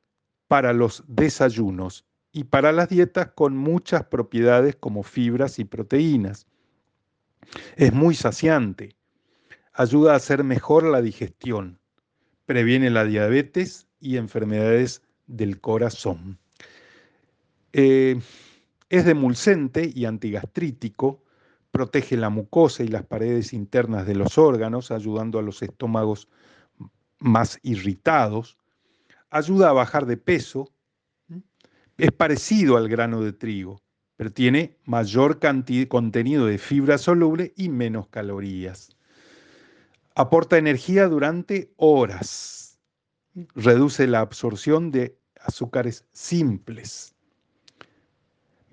para 0.49 0.73
los 0.73 1.05
desayunos 1.07 2.05
y 2.33 2.43
para 2.43 2.73
las 2.73 2.89
dietas 2.89 3.31
con 3.33 3.55
muchas 3.55 4.03
propiedades 4.07 4.75
como 4.75 5.03
fibras 5.03 5.57
y 5.57 5.63
proteínas. 5.63 6.45
Es 7.77 7.93
muy 7.93 8.13
saciante, 8.13 8.97
ayuda 9.71 10.13
a 10.13 10.17
hacer 10.17 10.43
mejor 10.43 10.83
la 10.83 11.01
digestión, 11.01 11.79
previene 12.45 12.89
la 12.89 13.05
diabetes 13.05 13.87
y 14.01 14.17
enfermedades 14.17 15.01
del 15.27 15.61
corazón. 15.61 16.42
Eh, 17.75 18.21
es 18.89 19.05
demulcente 19.05 19.91
y 19.93 20.05
antigastrítico, 20.05 21.23
protege 21.71 22.15
la 22.15 22.29
mucosa 22.29 22.83
y 22.83 22.87
las 22.87 23.03
paredes 23.03 23.51
internas 23.51 24.05
de 24.05 24.13
los 24.13 24.37
órganos, 24.37 24.91
ayudando 24.91 25.39
a 25.39 25.41
los 25.41 25.63
estómagos 25.63 26.29
más 27.17 27.59
irritados, 27.63 28.59
ayuda 29.31 29.69
a 29.69 29.73
bajar 29.73 30.05
de 30.05 30.17
peso, 30.17 30.69
es 31.97 32.11
parecido 32.11 32.77
al 32.77 32.87
grano 32.87 33.21
de 33.21 33.33
trigo, 33.33 33.81
pero 34.15 34.31
tiene 34.31 34.77
mayor 34.85 35.39
contenido 35.87 36.45
de 36.45 36.59
fibra 36.59 36.99
soluble 36.99 37.53
y 37.55 37.69
menos 37.69 38.07
calorías. 38.09 38.95
Aporta 40.13 40.59
energía 40.59 41.07
durante 41.07 41.73
horas, 41.77 42.79
reduce 43.55 44.05
la 44.05 44.19
absorción 44.19 44.91
de 44.91 45.17
azúcares 45.39 46.05
simples 46.11 47.12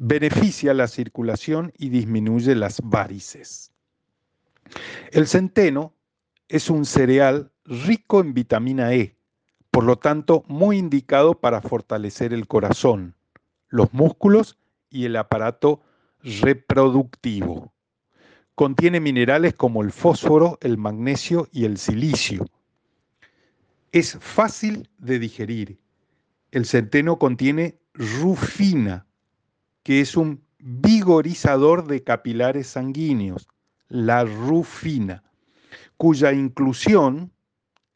beneficia 0.03 0.73
la 0.73 0.89
circulación 0.89 1.75
y 1.77 1.91
disminuye 1.91 2.55
las 2.55 2.81
varices. 2.83 3.71
El 5.13 5.27
centeno 5.27 5.95
es 6.49 6.71
un 6.71 6.87
cereal 6.87 7.53
rico 7.67 8.21
en 8.21 8.33
vitamina 8.33 8.95
E, 8.95 9.15
por 9.71 9.85
lo 9.85 9.97
tanto 9.97 10.43
muy 10.49 10.79
indicado 10.79 11.39
para 11.39 11.61
fortalecer 11.61 12.33
el 12.33 12.47
corazón, 12.47 13.15
los 13.69 13.93
músculos 13.93 14.59
y 14.89 15.05
el 15.05 15.17
aparato 15.17 15.83
reproductivo. 16.23 17.75
Contiene 18.55 19.01
minerales 19.01 19.53
como 19.53 19.83
el 19.83 19.93
fósforo, 19.93 20.59
el 20.63 20.79
magnesio 20.79 21.47
y 21.53 21.67
el 21.67 21.77
silicio. 21.77 22.47
Es 23.93 24.17
fácil 24.19 24.89
de 24.97 25.19
digerir. 25.19 25.79
El 26.53 26.65
centeno 26.65 27.19
contiene 27.19 27.79
rufina, 27.93 29.07
que 29.91 30.01
es 30.01 30.17
un 30.17 30.41
vigorizador 30.61 31.89
de 31.89 32.05
capilares 32.05 32.69
sanguíneos, 32.69 33.49
la 33.89 34.25
rufina, 34.25 35.25
cuya 35.97 36.33
inclusión 36.33 37.33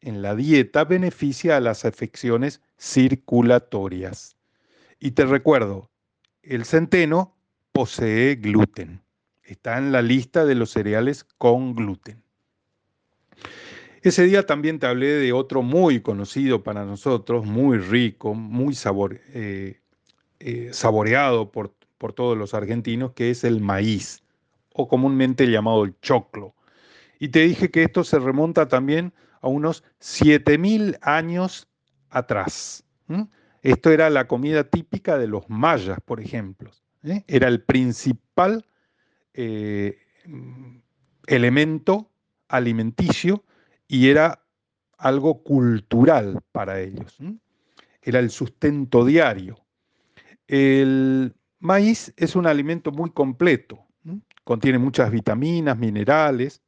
en 0.01 0.21
la 0.21 0.35
dieta 0.35 0.83
beneficia 0.83 1.55
a 1.55 1.61
las 1.61 1.85
afecciones 1.85 2.61
circulatorias. 2.77 4.35
Y 4.99 5.11
te 5.11 5.25
recuerdo, 5.25 5.89
el 6.43 6.65
centeno 6.65 7.33
posee 7.71 8.35
gluten. 8.35 9.01
Está 9.41 9.77
en 9.77 9.93
la 9.93 10.01
lista 10.01 10.43
de 10.43 10.55
los 10.55 10.71
cereales 10.71 11.23
con 11.37 11.75
gluten. 11.75 12.21
Ese 14.01 14.25
día 14.25 14.45
también 14.45 14.79
te 14.79 14.87
hablé 14.87 15.11
de 15.11 15.31
otro 15.31 15.61
muy 15.61 16.01
conocido 16.01 16.61
para 16.61 16.83
nosotros, 16.83 17.45
muy 17.45 17.77
rico, 17.77 18.33
muy 18.33 18.77
eh, 19.33 19.79
eh, 20.41 20.69
saboreado 20.73 21.53
por, 21.53 21.73
por 21.97 22.13
todos 22.13 22.37
los 22.37 22.53
argentinos, 22.53 23.13
que 23.13 23.29
es 23.29 23.43
el 23.43 23.61
maíz, 23.61 24.23
o 24.73 24.87
comúnmente 24.87 25.45
llamado 25.47 25.83
el 25.83 25.99
choclo. 26.01 26.55
Y 27.19 27.29
te 27.29 27.39
dije 27.39 27.71
que 27.71 27.83
esto 27.83 28.03
se 28.03 28.19
remonta 28.19 28.67
también 28.67 29.13
a 29.41 29.47
unos 29.47 29.83
7.000 30.01 30.97
años 31.01 31.67
atrás. 32.09 32.83
Esto 33.61 33.91
era 33.91 34.09
la 34.09 34.27
comida 34.27 34.63
típica 34.65 35.17
de 35.17 35.27
los 35.27 35.49
mayas, 35.49 35.99
por 36.03 36.19
ejemplo. 36.19 36.71
¿eh? 37.03 37.23
Era 37.27 37.47
el 37.47 37.63
principal 37.63 38.65
eh, 39.33 39.97
elemento 41.27 42.11
alimenticio 42.47 43.43
y 43.87 44.09
era 44.09 44.43
algo 44.97 45.43
cultural 45.43 46.41
para 46.51 46.79
ellos. 46.79 47.17
Era 48.01 48.19
el 48.19 48.29
sustento 48.29 49.05
diario. 49.05 49.57
El 50.47 51.33
maíz 51.59 52.13
es 52.17 52.35
un 52.35 52.47
alimento 52.47 52.91
muy 52.91 53.11
completo. 53.11 53.79
Contiene 54.43 54.77
muchas 54.77 55.11
vitaminas, 55.11 55.77
minerales 55.77 56.61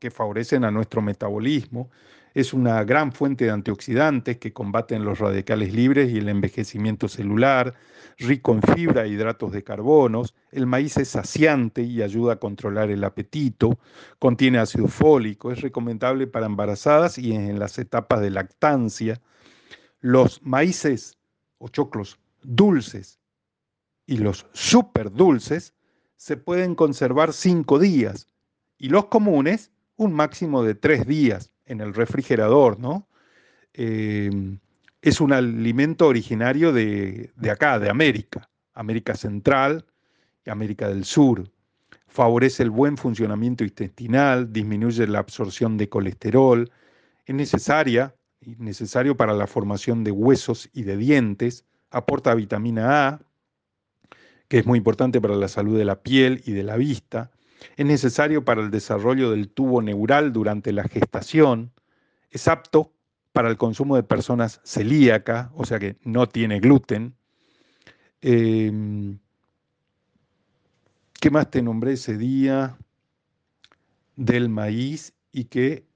que 0.00 0.10
favorecen 0.10 0.64
a 0.64 0.70
nuestro 0.72 1.00
metabolismo 1.00 1.90
es 2.34 2.52
una 2.52 2.84
gran 2.84 3.12
fuente 3.12 3.44
de 3.44 3.50
antioxidantes 3.50 4.38
que 4.38 4.52
combaten 4.52 5.04
los 5.04 5.18
radicales 5.18 5.72
libres 5.74 6.10
y 6.10 6.18
el 6.18 6.28
envejecimiento 6.28 7.08
celular, 7.08 7.74
rico 8.18 8.52
en 8.52 8.62
fibra 8.62 9.04
e 9.04 9.08
hidratos 9.08 9.52
de 9.52 9.64
carbonos. 9.64 10.34
El 10.52 10.66
maíz 10.66 10.96
es 10.96 11.08
saciante 11.08 11.82
y 11.82 12.02
ayuda 12.02 12.34
a 12.34 12.36
controlar 12.36 12.90
el 12.90 13.02
apetito. 13.04 13.78
Contiene 14.18 14.58
ácido 14.58 14.86
fólico, 14.86 15.50
es 15.50 15.60
recomendable 15.60 16.26
para 16.26 16.46
embarazadas 16.46 17.18
y 17.18 17.32
en 17.32 17.58
las 17.58 17.78
etapas 17.78 18.20
de 18.20 18.30
lactancia. 18.30 19.20
Los 20.00 20.42
maíces 20.42 21.18
o 21.58 21.68
choclos 21.68 22.18
dulces 22.42 23.19
y 24.10 24.16
los 24.16 24.44
súper 24.52 25.12
dulces 25.12 25.72
se 26.16 26.36
pueden 26.36 26.74
conservar 26.74 27.32
cinco 27.32 27.78
días 27.78 28.26
y 28.76 28.88
los 28.88 29.06
comunes 29.06 29.70
un 29.94 30.12
máximo 30.12 30.64
de 30.64 30.74
tres 30.74 31.06
días 31.06 31.52
en 31.64 31.80
el 31.80 31.94
refrigerador, 31.94 32.80
¿no? 32.80 33.06
Em, 33.72 34.58
es 35.00 35.20
un 35.20 35.32
alimento 35.32 36.08
originario 36.08 36.72
de, 36.72 37.30
de, 37.36 37.50
acá, 37.52 37.78
de 37.78 37.88
América, 37.88 38.50
América 38.74 39.14
Central 39.14 39.86
y 40.44 40.50
América 40.50 40.88
del 40.88 41.04
Sur. 41.04 41.48
Favorece 42.08 42.64
el 42.64 42.70
buen 42.70 42.96
funcionamiento 42.96 43.62
intestinal, 43.62 44.52
disminuye 44.52 45.06
la 45.06 45.20
absorción 45.20 45.76
de 45.76 45.88
colesterol, 45.88 46.68
es 47.26 47.34
necesaria, 47.36 48.12
necesario 48.58 49.16
para 49.16 49.34
la 49.34 49.46
formación 49.46 50.02
de 50.02 50.10
huesos 50.10 50.68
y 50.72 50.82
de 50.82 50.96
dientes, 50.96 51.64
aporta 51.92 52.34
vitamina 52.34 53.06
A, 53.06 53.20
que 54.50 54.58
es 54.58 54.66
muy 54.66 54.78
importante 54.78 55.20
para 55.20 55.36
la 55.36 55.46
salud 55.46 55.78
de 55.78 55.84
la 55.84 56.02
piel 56.02 56.42
y 56.44 56.50
de 56.50 56.64
la 56.64 56.76
vista, 56.76 57.30
es 57.76 57.86
necesario 57.86 58.44
para 58.44 58.60
el 58.60 58.72
desarrollo 58.72 59.30
del 59.30 59.48
tubo 59.48 59.80
neural 59.80 60.32
durante 60.32 60.72
la 60.72 60.82
gestación, 60.88 61.70
es 62.32 62.48
apto 62.48 62.92
para 63.30 63.48
el 63.48 63.56
consumo 63.56 63.94
de 63.94 64.02
personas 64.02 64.60
celíacas, 64.64 65.50
o 65.54 65.64
sea 65.64 65.78
que 65.78 65.98
no 66.02 66.28
tiene 66.28 66.58
gluten. 66.58 67.14
Em, 68.22 69.20
¿Qué 71.20 71.30
más 71.30 71.48
te 71.48 71.62
nombré 71.62 71.92
ese 71.92 72.18
día? 72.18 72.76
Del 74.16 74.48
maíz 74.48 75.12
y 75.30 75.44
que, 75.44 75.86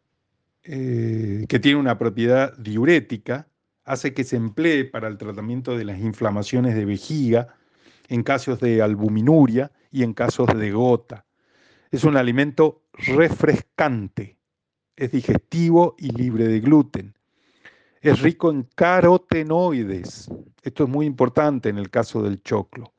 eh, 0.63 1.45
que 1.49 1.59
tiene 1.59 1.81
una 1.81 1.99
propiedad 1.99 2.57
diurética, 2.57 3.49
hace 3.85 4.15
que 4.15 4.23
se 4.23 4.37
emplee 4.37 4.85
para 4.85 5.09
el 5.09 5.19
tratamiento 5.19 5.77
de 5.77 5.85
las 5.85 5.99
inflamaciones 5.99 6.77
de 6.77 6.85
vejiga, 6.85 7.57
en 8.09 8.23
casos 8.23 8.61
de 8.61 8.83
albuminuria 8.83 9.73
y 9.91 10.03
en 10.03 10.13
casos 10.13 10.49
de 10.57 10.71
gota. 10.71 11.27
Es 11.91 12.05
un 12.05 12.17
alimento 12.17 12.83
refrescante, 12.93 14.39
es 14.97 15.13
digestivo 15.13 15.95
y 15.99 16.11
libre 16.11 16.49
de 16.49 16.61
gluten. 16.61 17.15
Es 18.01 18.21
rico 18.21 18.51
en 18.51 18.65
carotenoides. 18.75 20.31
Esto 20.63 20.85
es 20.85 20.91
muy 20.91 21.07
importante 21.07 21.69
en 21.69 21.79
el 21.79 21.91
caso 21.91 22.23
del 22.23 22.43
choclo. 22.43 22.93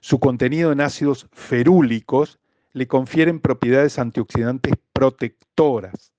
Su 0.00 0.20
contenido 0.20 0.70
en 0.70 0.80
ácidos 0.80 1.28
ferúlicos 1.32 2.38
le 2.72 2.86
confieren 2.86 3.40
propiedades 3.40 3.98
antioxidantes 3.98 4.74
protectoras. 4.92 6.12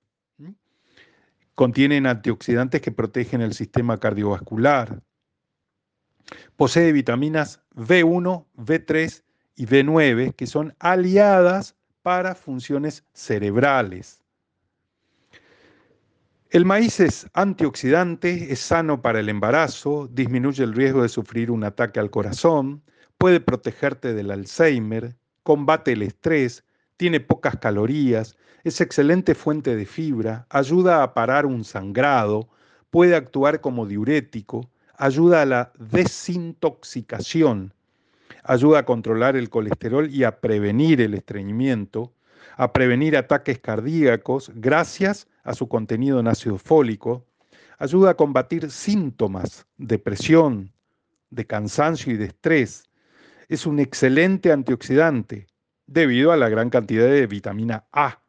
Contienen 1.56 2.08
antioxidantes 2.08 2.82
que 2.82 2.92
protegen 2.92 3.42
el 3.42 3.54
sistema 3.54 4.00
cardiovascular. 4.00 5.02
Posee 6.56 6.92
vitaminas 6.92 7.62
B1, 7.76 8.46
B3 8.58 9.24
y 9.56 9.66
B9 9.66 10.34
que 10.36 10.48
son 10.48 10.76
aliadas 10.80 11.76
para 12.02 12.36
funciones 12.36 13.04
cerebrales. 13.14 14.24
El 16.50 16.66
maíz 16.66 17.00
es 17.00 17.28
antioxidante, 17.34 18.54
es 18.54 18.60
sano 18.60 19.02
para 19.02 19.20
el 19.20 19.30
embarazo, 19.30 20.08
disminuye 20.12 20.64
el 20.64 20.74
riesgo 20.74 21.02
de 21.02 21.10
sufrir 21.10 21.50
un 21.50 21.64
ataque 21.64 22.00
al 22.00 22.12
corazón, 22.12 22.84
puede 23.18 23.40
protegerte 23.40 24.14
del 24.14 24.30
Alzheimer, 24.30 25.16
combate 25.42 25.94
el 25.94 26.04
estrés, 26.04 26.64
tiene 26.98 27.20
pocas 27.20 27.58
calorías, 27.58 28.38
es 28.64 28.82
excelente 28.82 29.34
fuente 29.34 29.76
de 29.76 29.88
fibra, 29.88 30.46
ayuda 30.50 31.02
a 31.02 31.16
parar 31.16 31.48
un 31.48 31.64
sangrado, 31.64 32.48
puede 32.92 33.16
actuar 33.16 33.60
como 33.60 33.88
diurético, 33.88 34.70
ayuda 34.98 35.42
a 35.42 35.46
la 35.46 35.74
desintoxicación, 35.80 37.74
ayuda 38.44 38.80
a 38.80 38.86
controlar 38.86 39.36
el 39.36 39.50
colesterol 39.50 40.10
y 40.10 40.24
a 40.24 40.40
prevenir 40.40 41.02
el 41.02 41.14
estreñimiento, 41.14 42.14
a 42.58 42.72
prevenir 42.74 43.18
ataques 43.18 43.60
cardíacos 43.60 44.52
gracias 44.56 45.28
a 45.44 45.54
su 45.54 45.68
contenido 45.68 46.20
en 46.20 46.28
ácido 46.28 46.58
fólico, 46.58 47.26
ayuda 47.80 48.12
a 48.12 48.14
combatir 48.16 48.72
síntomas 48.72 49.66
de 49.78 50.00
presión, 50.00 50.72
de 51.30 51.46
cansancio 51.46 52.14
y 52.14 52.18
de 52.18 52.26
estrés. 52.26 52.90
Es 53.50 53.66
un 53.66 53.80
excelente 53.80 54.52
antioxidante 54.52 55.48
debido 55.88 56.32
a 56.32 56.38
la 56.38 56.50
gran 56.50 56.70
cantidad 56.70 57.06
de 57.06 57.28
vitamina 57.28 57.86
A. 57.92 58.23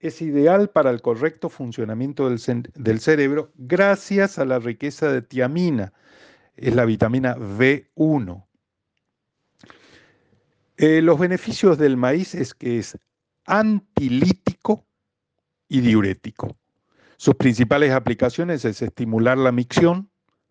Es 0.00 0.22
ideal 0.22 0.70
para 0.70 0.90
el 0.90 1.02
correcto 1.02 1.48
funcionamiento 1.48 2.28
del, 2.28 3.00
cerebro 3.00 3.50
gracias 3.56 4.38
a 4.38 4.44
la 4.44 4.60
riqueza 4.60 5.12
de 5.12 5.22
tiamina. 5.22 5.92
Es 6.56 6.74
la 6.74 6.84
vitamina 6.84 7.36
B1. 7.36 8.44
Eh, 10.76 11.02
los 11.02 11.18
beneficios 11.18 11.78
del 11.78 11.96
maíz 11.96 12.36
es 12.36 12.54
que 12.54 12.78
es 12.78 12.96
antilítico 13.44 14.86
y 15.68 15.80
diurético. 15.80 16.56
Sus 17.16 17.34
principales 17.34 17.92
aplicaciones 17.92 18.64
es 18.64 18.80
estimular 18.80 19.36
la 19.36 19.50
micción, 19.50 20.08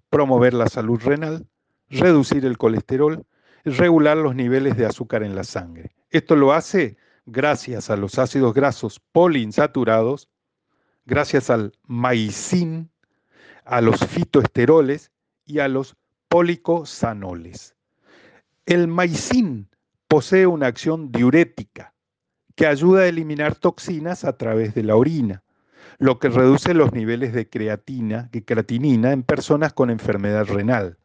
promover 0.09 0.53
la 0.53 0.67
salud 0.67 0.99
renal, 1.01 1.47
reducir 1.89 2.43
el 2.43 2.57
colesterol, 2.57 3.25
regular 3.63 4.17
los 4.17 4.35
niveles 4.35 4.75
de 4.75 4.85
azúcar 4.85 5.23
en 5.23 5.35
la 5.35 5.45
sangre. 5.45 5.95
Esto 6.09 6.35
lo 6.35 6.51
hace 6.51 6.97
gracias 7.27 7.89
a 7.89 7.97
los 7.97 8.17
ácidos 8.17 8.53
grasos 8.53 8.99
poliinsaturados, 9.11 10.29
gracias 11.05 11.49
al 11.49 11.73
maicín, 11.85 12.89
a 13.65 13.81
los 13.81 13.99
fitoesteroles 13.99 15.11
y 15.45 15.59
a 15.59 15.67
los 15.67 15.95
policosanoles. 16.29 17.75
El 18.65 18.87
maicín 18.87 19.69
posee 20.07 20.47
una 20.47 20.67
acción 20.67 21.11
diurética 21.11 21.93
que 22.55 22.65
ayuda 22.65 23.01
a 23.01 23.07
eliminar 23.07 23.55
toxinas 23.55 24.23
a 24.23 24.37
través 24.37 24.73
de 24.73 24.83
la 24.83 24.95
orina, 24.95 25.43
lo 25.99 26.19
que 26.19 26.29
reduce 26.29 26.73
los 26.73 26.93
niveles 26.93 27.33
de 27.33 27.49
creatina, 27.49 28.29
de 28.31 28.43
creatinina 28.43 29.11
en 29.11 29.23
personas 29.23 29.73
con 29.73 29.89
enfermedad 29.89 30.45
renal. 30.45 30.97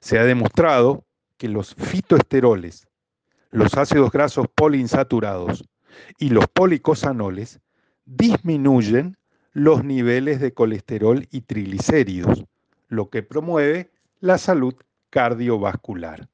Se 0.00 0.18
ha 0.18 0.24
demostrado 0.24 1.04
que 1.36 1.48
los 1.48 1.74
fitoesteroles, 1.74 2.86
los 3.50 3.76
ácidos 3.76 4.10
grasos 4.10 4.46
poliinsaturados 4.54 5.64
y 6.18 6.30
los 6.30 6.46
policosanoles 6.48 7.60
disminuyen 8.04 9.16
los 9.52 9.84
niveles 9.84 10.40
de 10.40 10.54
colesterol 10.54 11.26
y 11.30 11.42
triglicéridos, 11.42 12.44
lo 12.88 13.10
que 13.10 13.22
promueve 13.22 13.90
la 14.20 14.38
salud 14.38 14.74
cardiovascular. 15.10 16.28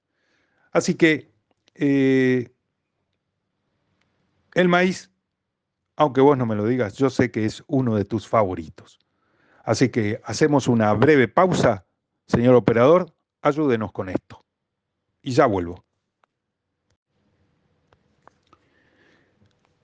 Así 0.72 0.94
que 0.94 1.30
eh, 1.74 2.52
el 4.52 4.68
maíz, 4.68 5.10
aunque 5.96 6.20
vos 6.20 6.36
no 6.36 6.44
me 6.44 6.54
lo 6.54 6.66
digas, 6.66 6.94
yo 6.94 7.08
sé 7.08 7.30
que 7.30 7.46
es 7.46 7.64
uno 7.66 7.96
de 7.96 8.04
tus 8.04 8.28
favoritos. 8.28 8.98
Así 9.64 9.88
que 9.88 10.20
hacemos 10.24 10.68
una 10.68 10.92
breve 10.92 11.28
pausa. 11.28 11.86
Señor 12.26 12.54
operador, 12.54 13.12
ayúdenos 13.40 13.92
con 13.92 14.08
esto. 14.08 14.44
Y 15.22 15.32
ya 15.32 15.46
vuelvo. 15.46 15.85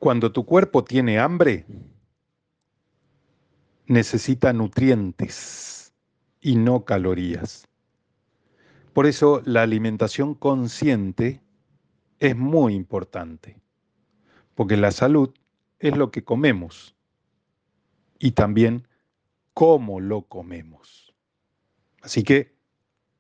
Cuando 0.03 0.33
tu 0.33 0.45
cuerpo 0.45 0.83
tiene 0.83 1.21
hambre, 1.21 1.65
necesita 3.87 4.53
nutrientes 4.53 5.93
y 6.41 6.57
no 6.57 6.85
calorías. 6.85 7.69
Por 8.95 9.07
eso 9.07 9.43
la 9.45 9.63
alimentación 9.63 10.35
consciente 10.35 11.41
es 12.19 12.37
muy 12.37 12.75
importante 12.75 13.61
porque 14.57 14.77
la 14.77 14.91
salud 14.91 15.33
es 15.79 15.97
lo 15.97 16.11
que 16.11 16.25
comemos 16.25 16.97
y 18.19 18.33
también 18.33 18.89
cómo 19.55 20.01
lo 20.01 20.23
comemos. 20.23 21.15
Así 22.03 22.25
que 22.25 22.57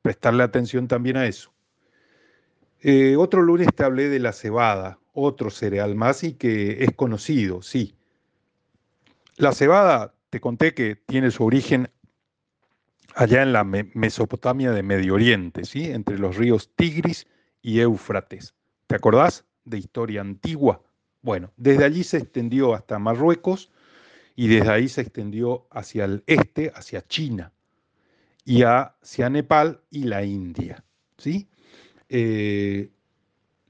prestarle 0.02 0.42
atención 0.42 0.88
también 0.88 1.16
a 1.16 1.26
eso. 1.26 1.52
Eh, 2.80 3.14
otro 3.14 3.40
lunes 3.40 3.68
te 3.72 3.84
hablé 3.84 4.08
de 4.08 4.18
la 4.18 4.32
cebada, 4.32 4.98
otro 5.12 5.50
cereal 5.50 5.94
más 5.94 6.24
y 6.24 6.34
que 6.34 6.84
es 6.84 6.92
conocido, 6.94 7.62
sí. 7.62 7.94
La 9.36 9.52
cebada, 9.52 10.14
te 10.30 10.40
conté 10.40 10.74
que 10.74 10.96
tiene 10.96 11.30
su 11.30 11.44
origen 11.44 11.90
allá 13.14 13.42
en 13.42 13.52
la 13.52 13.64
Mesopotamia 13.64 14.72
de 14.72 14.82
Medio 14.82 15.14
Oriente, 15.14 15.64
¿sí? 15.64 15.90
entre 15.90 16.18
los 16.18 16.36
ríos 16.36 16.70
Tigris 16.74 17.26
y 17.60 17.80
Éufrates. 17.80 18.54
¿Te 18.86 18.96
acordás 18.96 19.44
de 19.64 19.78
historia 19.78 20.20
antigua? 20.20 20.82
Bueno, 21.20 21.52
desde 21.56 21.84
allí 21.84 22.04
se 22.04 22.18
extendió 22.18 22.74
hasta 22.74 22.98
Marruecos 22.98 23.70
y 24.34 24.48
desde 24.48 24.70
ahí 24.70 24.88
se 24.88 25.02
extendió 25.02 25.66
hacia 25.70 26.04
el 26.04 26.24
este, 26.26 26.72
hacia 26.74 27.02
China 27.06 27.52
y 28.44 28.62
hacia 28.62 29.30
Nepal 29.30 29.82
y 29.90 30.04
la 30.04 30.24
India. 30.24 30.84
¿sí? 31.18 31.48
Eh, 32.08 32.90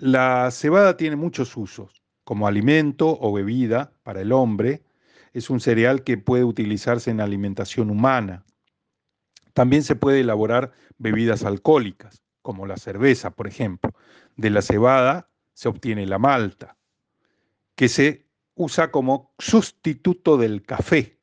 la 0.03 0.51
cebada 0.51 0.97
tiene 0.97 1.15
muchos 1.15 1.57
usos, 1.57 2.03
como 2.25 2.49
alimento 2.49 3.17
o 3.21 3.33
bebida 3.33 3.93
para 4.03 4.21
el 4.21 4.33
hombre. 4.33 4.83
Es 5.33 5.49
un 5.49 5.61
cereal 5.61 6.03
que 6.03 6.19
puede 6.19 6.43
utilizarse 6.43 7.13
en 7.13 7.21
alimentación 7.21 7.89
humana. 7.89 8.45
También 9.53 9.85
se 9.85 9.95
puede 9.95 10.19
elaborar 10.19 10.73
bebidas 10.99 11.45
alcohólicas, 11.45 12.21
como 12.43 12.67
la 12.67 12.79
cerveza, 12.79 13.31
por 13.31 13.47
ejemplo. 13.47 13.93
De 14.35 14.51
la 14.51 14.61
cebada 14.63 15.31
se 15.55 15.69
obtiene 15.69 16.05
la 16.05 16.19
malta 16.19 16.77
que 17.77 17.89
se 17.89 18.27
usa 18.57 18.91
como 18.91 19.33
sustituto 19.39 20.37
del 20.37 20.63
café 20.63 21.21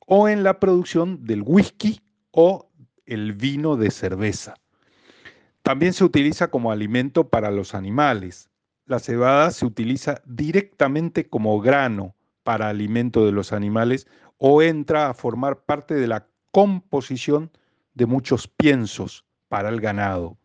o 0.00 0.28
en 0.28 0.42
la 0.42 0.60
producción 0.60 1.24
del 1.24 1.44
whisky 1.46 2.02
o 2.30 2.70
el 3.06 3.32
vino 3.32 3.76
de 3.76 3.90
cerveza. 3.90 4.61
También 5.62 5.92
se 5.92 6.04
utiliza 6.04 6.48
como 6.48 6.72
alimento 6.72 7.28
para 7.28 7.50
los 7.50 7.74
animales. 7.74 8.50
La 8.86 8.98
cebada 8.98 9.50
se 9.52 9.64
utiliza 9.64 10.20
directamente 10.26 11.28
como 11.28 11.60
grano 11.60 12.16
para 12.42 12.68
alimento 12.68 13.24
de 13.24 13.32
los 13.32 13.52
animales 13.52 14.08
o 14.38 14.60
entra 14.62 15.08
a 15.08 15.14
formar 15.14 15.64
parte 15.64 15.94
de 15.94 16.08
la 16.08 16.26
composición 16.50 17.50
de 17.94 18.06
muchos 18.06 18.48
piensos 18.48 19.24
para 19.48 19.68
el 19.68 19.80
ganado. 19.80 20.36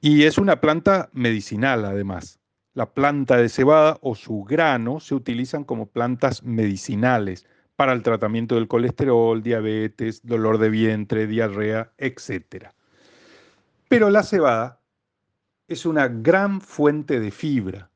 Y 0.00 0.24
es 0.24 0.36
una 0.36 0.60
planta 0.60 1.08
medicinal 1.12 1.84
además. 1.84 2.38
La 2.74 2.92
planta 2.92 3.38
de 3.38 3.48
cebada 3.48 3.98
o 4.02 4.14
su 4.14 4.44
grano 4.44 5.00
se 5.00 5.14
utilizan 5.14 5.64
como 5.64 5.86
plantas 5.86 6.42
medicinales 6.42 7.46
para 7.74 7.94
el 7.94 8.02
tratamiento 8.02 8.56
del 8.56 8.68
colesterol, 8.68 9.42
diabetes, 9.42 10.20
dolor 10.22 10.58
de 10.58 10.68
vientre, 10.68 11.26
diarrea, 11.26 11.92
etc. 11.96 12.72
Pero 13.88 14.10
la 14.10 14.22
cebada 14.22 14.80
es 15.68 15.86
una 15.86 16.08
gran 16.08 16.60
fuente 16.60 17.20
de 17.20 17.30
fibra. 17.30 17.90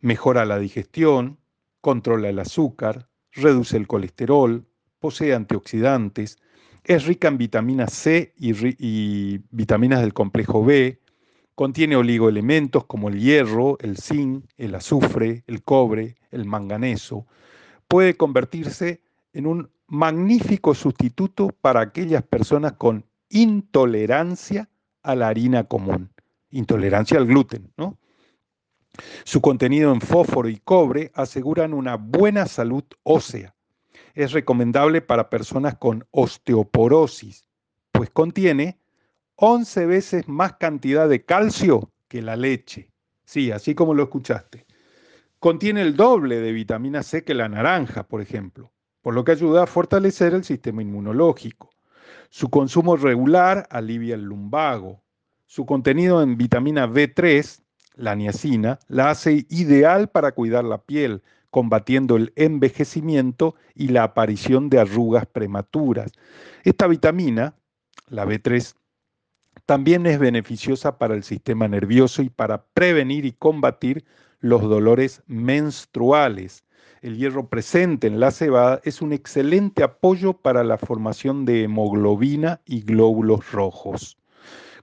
Mejora 0.00 0.44
la 0.44 0.58
digestión, 0.58 1.38
controla 1.80 2.28
el 2.28 2.38
azúcar, 2.38 3.08
reduce 3.32 3.76
el 3.76 3.86
colesterol, 3.86 4.66
posee 4.98 5.34
antioxidantes, 5.34 6.38
es 6.84 7.06
rica 7.06 7.28
en 7.28 7.38
vitamina 7.38 7.86
C 7.86 8.34
y, 8.36 8.52
y 8.78 9.40
vitaminas 9.50 10.00
del 10.00 10.12
complejo 10.12 10.64
B, 10.64 11.02
Contiene 11.54 11.96
oligoelementos 11.96 12.86
como 12.86 13.08
el 13.08 13.20
hierro, 13.20 13.76
el 13.80 13.98
zinc, 13.98 14.46
el 14.56 14.74
azufre, 14.74 15.44
el 15.46 15.62
cobre, 15.62 16.16
el 16.30 16.46
manganeso. 16.46 17.26
Puede 17.88 18.16
convertirse 18.16 19.02
en 19.34 19.46
un 19.46 19.70
magnífico 19.86 20.74
sustituto 20.74 21.48
para 21.60 21.80
aquellas 21.80 22.22
personas 22.22 22.72
con 22.72 23.04
intolerancia 23.28 24.68
a 25.02 25.14
la 25.14 25.28
harina 25.28 25.64
común, 25.64 26.10
intolerancia 26.50 27.18
al 27.18 27.26
gluten, 27.26 27.72
¿no? 27.76 27.98
Su 29.24 29.40
contenido 29.40 29.92
en 29.92 30.00
fósforo 30.00 30.48
y 30.48 30.58
cobre 30.58 31.10
aseguran 31.14 31.72
una 31.72 31.96
buena 31.96 32.46
salud 32.46 32.84
ósea. 33.02 33.54
Es 34.14 34.32
recomendable 34.32 35.00
para 35.00 35.30
personas 35.30 35.76
con 35.76 36.06
osteoporosis, 36.10 37.48
pues 37.90 38.10
contiene 38.10 38.78
11 39.36 39.86
veces 39.86 40.28
más 40.28 40.54
cantidad 40.54 41.08
de 41.08 41.24
calcio 41.24 41.90
que 42.08 42.20
la 42.20 42.36
leche. 42.36 42.90
Sí, 43.24 43.50
así 43.50 43.74
como 43.74 43.94
lo 43.94 44.02
escuchaste. 44.04 44.66
Contiene 45.38 45.82
el 45.82 45.96
doble 45.96 46.40
de 46.40 46.52
vitamina 46.52 47.02
C 47.02 47.24
que 47.24 47.34
la 47.34 47.48
naranja, 47.48 48.06
por 48.06 48.20
ejemplo, 48.20 48.70
por 49.00 49.14
lo 49.14 49.24
que 49.24 49.32
ayuda 49.32 49.64
a 49.64 49.66
fortalecer 49.66 50.34
el 50.34 50.44
sistema 50.44 50.82
inmunológico. 50.82 51.71
Su 52.30 52.50
consumo 52.50 52.96
regular 52.96 53.66
alivia 53.70 54.14
el 54.14 54.22
lumbago. 54.22 55.00
Su 55.46 55.66
contenido 55.66 56.22
en 56.22 56.36
vitamina 56.36 56.86
B3, 56.86 57.62
la 57.94 58.14
niacina, 58.14 58.78
la 58.88 59.10
hace 59.10 59.46
ideal 59.50 60.08
para 60.08 60.32
cuidar 60.32 60.64
la 60.64 60.78
piel, 60.78 61.22
combatiendo 61.50 62.16
el 62.16 62.32
envejecimiento 62.36 63.54
y 63.74 63.88
la 63.88 64.04
aparición 64.04 64.70
de 64.70 64.80
arrugas 64.80 65.26
prematuras. 65.26 66.10
Esta 66.64 66.86
vitamina, 66.86 67.54
la 68.08 68.24
B3, 68.24 68.74
también 69.66 70.06
es 70.06 70.18
beneficiosa 70.18 70.98
para 70.98 71.14
el 71.14 71.22
sistema 71.22 71.68
nervioso 71.68 72.22
y 72.22 72.30
para 72.30 72.64
prevenir 72.74 73.26
y 73.26 73.32
combatir 73.32 74.04
los 74.40 74.62
dolores 74.62 75.22
menstruales. 75.26 76.64
El 77.02 77.16
hierro 77.16 77.48
presente 77.48 78.06
en 78.06 78.20
la 78.20 78.30
cebada 78.30 78.80
es 78.84 79.02
un 79.02 79.12
excelente 79.12 79.82
apoyo 79.82 80.34
para 80.34 80.62
la 80.62 80.78
formación 80.78 81.44
de 81.44 81.64
hemoglobina 81.64 82.60
y 82.64 82.82
glóbulos 82.82 83.50
rojos. 83.50 84.18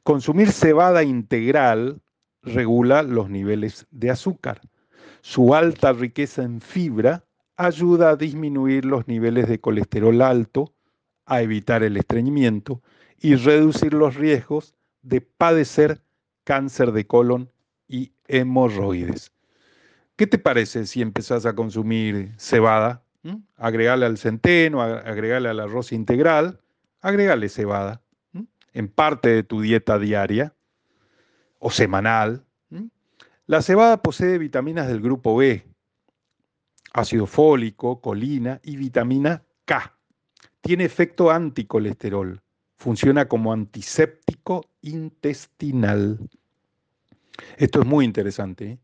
Consumir 0.04 0.52
cebada 0.52 1.04
integral 1.04 2.02
regula 2.42 3.04
los 3.04 3.30
niveles 3.30 3.88
de 3.92 4.10
azúcar. 4.10 4.60
Su 5.22 5.56
alta 5.56 5.94
riqueza 5.94 6.44
en 6.44 6.60
fibra 6.60 7.24
ayuda 7.56 8.10
a 8.10 8.16
disminuir 8.18 8.84
los 8.84 9.08
niveles 9.08 9.48
de 9.48 9.62
colesterol 9.62 10.22
alto, 10.22 10.74
a 11.26 11.42
evitar 11.42 11.84
el 11.84 11.96
estreñimiento 11.96 12.82
y 13.18 13.36
reducir 13.36 13.94
los 13.94 14.16
riesgos 14.16 14.76
de 15.04 15.22
padecer 15.22 16.04
cáncer 16.44 16.92
de 16.92 17.08
colon 17.08 17.50
y 17.88 18.12
hemorroides. 18.28 19.32
¿Qué 20.20 20.28
te 20.28 20.38
parece 20.38 20.86
si 20.86 21.02
empezás 21.02 21.46
a 21.46 21.56
consumir 21.56 22.34
cebada? 22.38 23.06
¿Mm? 23.24 23.38
Agregale 23.56 24.06
al 24.06 24.18
centeno, 24.18 24.82
agregale 24.82 25.48
al 25.48 25.62
arroz 25.62 25.94
integral, 25.94 26.60
agregale 27.00 27.48
cebada 27.48 28.02
¿Mm? 28.34 28.44
en 28.74 28.90
parte 28.90 29.30
de 29.30 29.44
tu 29.44 29.62
dieta 29.62 29.98
diaria 29.98 30.54
o 31.58 31.72
semanal. 31.72 32.46
¿Mm? 32.70 32.88
La 33.46 33.62
cebada 33.62 34.02
posee 34.02 34.38
vitaminas 34.40 34.90
del 34.90 35.00
grupo 35.00 35.38
B, 35.38 35.66
ácido 36.92 37.26
fólico, 37.26 38.02
colina 38.02 38.60
y 38.62 38.76
vitamina 38.76 39.46
K. 39.64 39.98
Tiene 40.60 40.84
efecto 40.84 41.32
anticolesterol 41.32 42.42
funciona 42.76 43.30
como 43.30 43.54
antiséptico 43.54 44.66
intestinal. 44.82 46.20
Esto 47.56 47.80
es 47.80 47.86
muy 47.86 48.04
interesante. 48.04 48.66
¿eh? 48.66 48.80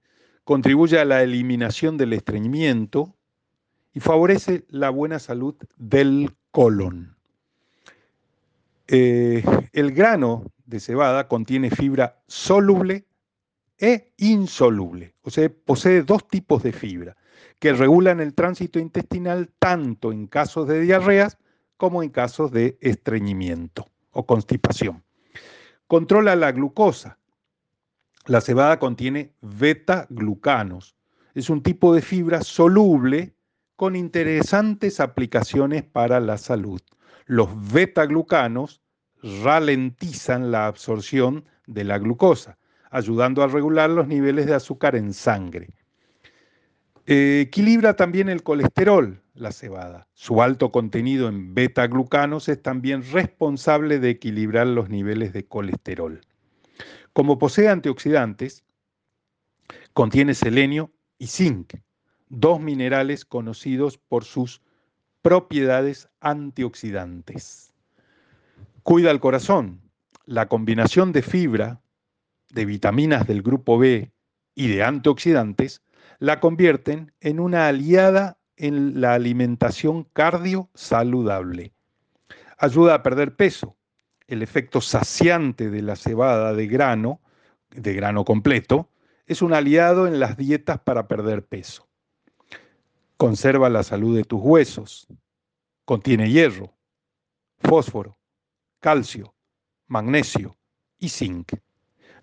Contribuye 0.46 1.00
a 1.00 1.06
la 1.06 1.22
eliminación 1.22 1.98
del 1.98 2.14
estreñimiento 2.14 3.14
y 3.94 4.00
favorece 4.00 4.64
la 4.70 4.90
buena 4.90 5.20
salud 5.20 5.56
del 5.76 6.34
colon. 6.52 7.16
Eh, 8.88 9.44
el 9.74 9.92
grano 9.92 10.46
de 10.66 10.80
cebada 10.80 11.28
contiene 11.28 11.72
fibra 11.72 12.22
soluble 12.28 13.06
e 13.80 14.14
insoluble, 14.18 15.16
o 15.24 15.30
sea, 15.30 15.52
posee 15.66 16.04
dos 16.04 16.28
tipos 16.28 16.64
de 16.64 16.72
fibra 16.72 17.18
que 17.60 17.74
regulan 17.74 18.20
el 18.20 18.34
tránsito 18.34 18.80
intestinal 18.80 19.50
tanto 19.60 20.12
en 20.12 20.28
casos 20.28 20.68
de 20.68 20.80
diarreas 20.82 21.38
como 21.78 22.04
en 22.04 22.10
casos 22.10 22.52
de 22.52 22.78
estreñimiento 22.82 23.88
o 24.12 24.26
constipación. 24.26 25.04
Controla 25.88 26.36
la 26.36 26.52
glucosa. 26.52 27.18
La 28.28 28.42
cebada 28.42 28.80
contiene 28.80 29.34
beta-glucanos. 29.42 30.96
Es 31.36 31.52
un 31.52 31.62
tipo 31.62 31.94
de 31.94 32.02
fibra 32.02 32.42
soluble 32.42 33.36
con 33.76 33.96
interesantes 33.96 35.00
aplicaciones 35.00 35.84
para 35.84 36.20
la 36.20 36.40
salud. 36.40 36.82
Los 37.28 37.50
beta-glucanos 37.72 38.82
ralentizan 39.44 40.52
la 40.52 40.66
absorción 40.66 41.46
de 41.68 41.84
la 41.84 42.00
glucosa, 42.00 42.58
ayudando 42.90 43.44
a 43.44 43.48
regular 43.48 43.92
los 43.92 44.08
niveles 44.08 44.48
de 44.48 44.56
azúcar 44.56 44.96
en 44.96 45.14
sangre. 45.14 45.70
Eh, 47.06 47.42
equilibra 47.46 47.96
también 47.96 48.30
el 48.30 48.42
colesterol, 48.42 49.22
la 49.36 49.52
cebada. 49.52 50.08
Su 50.14 50.42
alto 50.42 50.72
contenido 50.72 51.28
en 51.28 51.54
beta-glucanos 51.54 52.50
es 52.50 52.60
también 52.60 53.04
responsable 53.12 54.00
de 54.00 54.10
equilibrar 54.10 54.66
los 54.66 54.90
niveles 54.90 55.32
de 55.32 55.46
colesterol. 55.46 56.22
Como 57.16 57.40
posee 57.40 57.70
antioxidantes, 57.70 58.66
contiene 59.94 60.34
selenio 60.34 60.92
y 61.18 61.28
zinc, 61.28 61.76
dos 62.28 62.60
minerales 62.60 63.24
conocidos 63.24 63.98
por 63.98 64.26
sus 64.26 64.62
propiedades 65.22 66.10
antioxidantes. 66.20 67.72
Cuida 68.84 69.12
el 69.12 69.22
corazón. 69.22 69.80
La 70.26 70.50
combinación 70.50 71.14
de 71.14 71.22
fibra, 71.22 71.82
de 72.50 72.66
vitaminas 72.66 73.26
del 73.26 73.44
grupo 73.44 73.78
B 73.78 74.12
y 74.54 74.68
de 74.68 74.84
antioxidantes 74.84 75.84
la 76.20 76.42
convierten 76.42 77.14
en 77.22 77.40
una 77.40 77.70
aliada 77.70 78.40
en 78.58 79.00
la 79.00 79.14
alimentación 79.14 80.04
cardio 80.12 80.70
saludable. 80.74 81.72
Ayuda 82.58 82.96
a 82.96 83.04
perder 83.04 83.38
peso. 83.38 83.78
El 84.28 84.42
efecto 84.42 84.82
saciante 84.82 85.70
de 85.70 85.82
la 85.82 85.96
cebada 85.96 86.54
de 86.54 86.68
grano, 86.68 87.22
de 87.70 87.94
grano 87.94 88.26
completo, 88.26 88.90
es 89.28 89.42
un 89.42 89.54
aliado 89.54 90.08
en 90.08 90.20
las 90.20 90.38
dietas 90.38 90.80
para 90.80 91.08
perder 91.08 91.46
peso. 91.46 91.88
Conserva 93.18 93.70
la 93.70 93.84
salud 93.84 94.16
de 94.16 94.24
tus 94.24 94.42
huesos. 94.42 95.08
Contiene 95.86 96.30
hierro, 96.30 96.74
fósforo, 97.60 98.18
calcio, 98.80 99.36
magnesio 99.88 100.58
y 100.98 101.10
zinc 101.10 101.54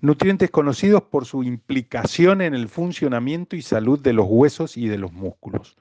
nutrientes 0.02 0.50
conocidos 0.50 1.04
por 1.04 1.24
su 1.24 1.44
implicación 1.44 2.42
en 2.42 2.54
el 2.54 2.68
funcionamiento 2.68 3.56
y 3.56 3.62
salud 3.62 3.98
de 4.00 4.12
los 4.12 4.26
huesos 4.28 4.76
y 4.76 4.88
de 4.88 4.98
los 4.98 5.12
músculos. 5.12 5.76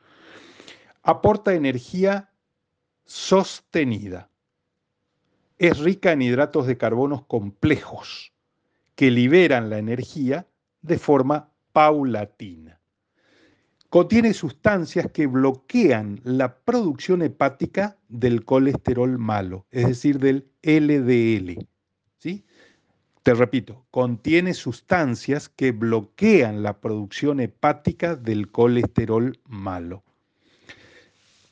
Aporta 1.01 1.55
energía 1.55 2.31
sostenida. 3.03 4.29
Es 5.61 5.77
rica 5.77 6.11
en 6.11 6.23
hidratos 6.23 6.65
de 6.65 6.75
carbonos 6.75 7.23
complejos 7.27 8.33
que 8.95 9.11
liberan 9.11 9.69
la 9.69 9.77
energía 9.77 10.47
de 10.81 10.97
forma 10.97 11.51
paulatina. 11.71 12.79
Contiene 13.87 14.33
sustancias 14.33 15.11
que 15.11 15.27
bloquean 15.27 16.19
la 16.23 16.55
producción 16.55 17.21
hepática 17.21 17.99
del 18.09 18.43
colesterol 18.43 19.19
malo, 19.19 19.67
es 19.69 19.85
decir, 19.85 20.17
del 20.17 20.49
LDL. 20.63 21.67
¿sí? 22.17 22.43
Te 23.21 23.35
repito, 23.35 23.85
contiene 23.91 24.55
sustancias 24.55 25.47
que 25.47 25.73
bloquean 25.73 26.63
la 26.63 26.81
producción 26.81 27.39
hepática 27.39 28.15
del 28.15 28.49
colesterol 28.49 29.39
malo. 29.45 30.03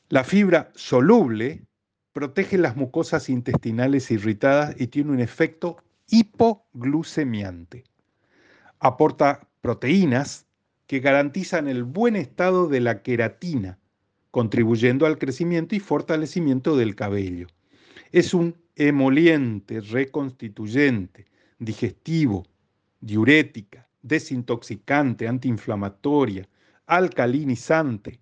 La 0.08 0.24
fibra 0.24 0.72
soluble 0.74 1.69
protege 2.14 2.58
las 2.58 2.76
mucosas 2.76 3.30
intestinales 3.30 4.12
irritadas 4.12 4.76
y 4.80 4.88
tiene 4.88 5.12
un 5.12 5.20
efecto 5.20 5.78
hipoglucemiante. 6.08 7.84
Aporta 8.80 9.48
proteínas 9.62 10.46
que 10.88 11.00
garantizan 11.00 11.68
el 11.68 11.84
buen 11.84 12.16
estado 12.16 12.68
de 12.68 12.80
la 12.80 13.04
queratina, 13.04 13.78
contribuyendo 14.32 15.06
al 15.06 15.18
crecimiento 15.18 15.76
y 15.76 15.80
fortalecimiento 15.80 16.76
del 16.78 16.96
cabello. 16.96 17.48
Es 18.12 18.34
un 18.34 18.56
emoliente 18.76 19.82
reconstituyente 19.82 21.26
digestivo, 21.60 22.46
diurética, 23.02 23.88
desintoxicante, 24.02 25.28
antiinflamatoria, 25.28 26.48
alcalinizante, 26.88 28.22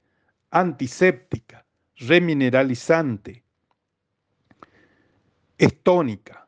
antiséptica, 0.50 1.66
remineralizante, 1.96 3.44
es 5.58 5.82
tónica, 5.84 6.48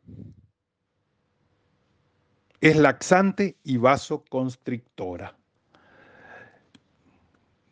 es 2.62 2.76
laxante 2.76 3.58
y 3.64 3.78
vasoconstrictora. 3.78 5.38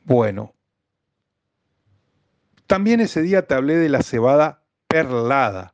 Bueno, 0.06 0.54
también 2.66 3.02
ese 3.02 3.22
día 3.22 3.46
te 3.48 3.56
hablé 3.56 3.76
de 3.76 3.90
la 3.90 4.04
cebada 4.04 4.64
perlada 4.88 5.74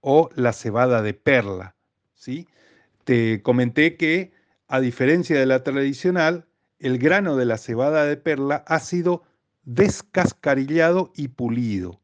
o 0.00 0.30
la 0.34 0.52
cebada 0.52 1.02
de 1.02 1.14
perla. 1.14 1.76
¿sí? 2.14 2.48
Te 3.04 3.42
comenté 3.42 3.96
que, 3.96 4.32
a 4.68 4.80
diferencia 4.80 5.38
de 5.38 5.46
la 5.46 5.62
tradicional, 5.64 6.46
el 6.78 6.98
grano 6.98 7.36
de 7.36 7.44
la 7.44 7.58
cebada 7.58 8.04
de 8.04 8.16
perla 8.16 8.64
ha 8.66 8.78
sido 8.78 9.24
descascarillado 9.62 11.12
y 11.14 11.28
pulido. 11.28 12.00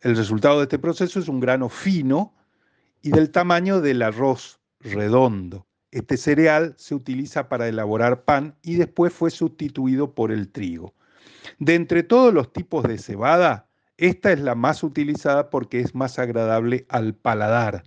El 0.00 0.16
resultado 0.16 0.58
de 0.58 0.64
este 0.64 0.78
proceso 0.78 1.18
es 1.18 1.28
un 1.28 1.40
grano 1.40 1.68
fino 1.68 2.34
y 3.02 3.10
del 3.10 3.30
tamaño 3.30 3.80
del 3.80 4.02
arroz 4.02 4.60
redondo. 4.80 5.66
Este 5.90 6.16
cereal 6.16 6.74
se 6.76 6.94
utiliza 6.94 7.48
para 7.48 7.68
elaborar 7.68 8.24
pan 8.24 8.56
y 8.62 8.76
después 8.76 9.12
fue 9.12 9.30
sustituido 9.30 10.14
por 10.14 10.30
el 10.30 10.50
trigo. 10.50 10.94
De 11.58 11.74
entre 11.74 12.02
todos 12.02 12.32
los 12.32 12.52
tipos 12.52 12.84
de 12.84 12.98
cebada, 12.98 13.68
esta 13.96 14.32
es 14.32 14.40
la 14.40 14.54
más 14.54 14.82
utilizada 14.82 15.50
porque 15.50 15.80
es 15.80 15.94
más 15.94 16.18
agradable 16.18 16.86
al 16.88 17.14
paladar 17.14 17.84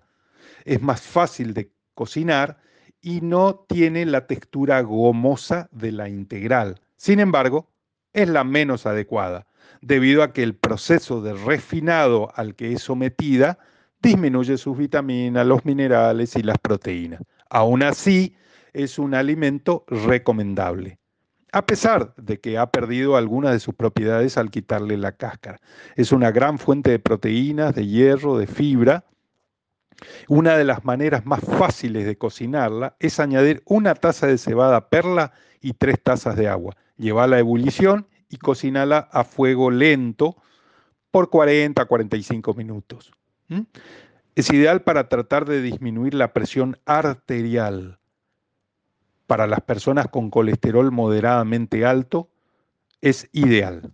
es 0.65 0.81
más 0.81 1.01
fácil 1.01 1.53
de 1.53 1.71
cocinar 1.93 2.59
y 3.01 3.21
no 3.21 3.65
tiene 3.67 4.05
la 4.05 4.27
textura 4.27 4.81
gomosa 4.81 5.69
de 5.71 5.91
la 5.91 6.09
integral. 6.09 6.79
Sin 6.97 7.19
embargo, 7.19 7.69
es 8.13 8.29
la 8.29 8.43
menos 8.43 8.85
adecuada, 8.85 9.47
debido 9.81 10.23
a 10.23 10.33
que 10.33 10.43
el 10.43 10.55
proceso 10.55 11.21
de 11.21 11.33
refinado 11.33 12.31
al 12.35 12.55
que 12.55 12.73
es 12.73 12.83
sometida 12.83 13.59
disminuye 14.01 14.57
sus 14.57 14.77
vitaminas, 14.77 15.45
los 15.45 15.65
minerales 15.65 16.35
y 16.35 16.43
las 16.43 16.57
proteínas. 16.57 17.21
Aún 17.49 17.83
así, 17.83 18.35
es 18.73 18.97
un 18.97 19.13
alimento 19.13 19.83
recomendable, 19.87 20.97
a 21.51 21.65
pesar 21.65 22.13
de 22.15 22.39
que 22.39 22.57
ha 22.57 22.71
perdido 22.71 23.17
algunas 23.17 23.51
de 23.51 23.59
sus 23.59 23.75
propiedades 23.75 24.37
al 24.37 24.49
quitarle 24.49 24.97
la 24.97 25.11
cáscara. 25.11 25.59
Es 25.97 26.13
una 26.13 26.31
gran 26.31 26.57
fuente 26.57 26.91
de 26.91 26.99
proteínas, 26.99 27.75
de 27.75 27.85
hierro, 27.85 28.37
de 28.37 28.47
fibra, 28.47 29.05
una 30.27 30.57
de 30.57 30.63
las 30.63 30.83
maneras 30.83 31.25
más 31.25 31.41
fáciles 31.41 32.05
de 32.05 32.17
cocinarla 32.17 32.95
es 32.99 33.19
añadir 33.19 33.61
una 33.65 33.93
taza 33.93 34.27
de 34.27 34.37
cebada 34.37 34.89
perla 34.89 35.31
y 35.61 35.73
tres 35.73 36.01
tazas 36.01 36.35
de 36.35 36.47
agua. 36.47 36.75
Llevarla 36.97 37.35
a 37.35 37.39
ebullición 37.39 38.07
y 38.31 38.37
cocinarla 38.37 39.09
a 39.11 39.23
fuego 39.23 39.69
lento 39.69 40.37
por 41.11 41.29
40 41.29 41.81
a 41.81 41.85
45 41.85 42.53
minutos. 42.53 43.11
Es 44.33 44.51
ideal 44.51 44.81
para 44.81 45.09
tratar 45.09 45.45
de 45.45 45.61
disminuir 45.61 46.13
la 46.13 46.31
presión 46.31 46.77
arterial. 46.85 47.99
Para 49.27 49.45
las 49.45 49.61
personas 49.61 50.07
con 50.07 50.29
colesterol 50.29 50.91
moderadamente 50.91 51.85
alto 51.85 52.29
es 53.01 53.29
ideal. 53.33 53.93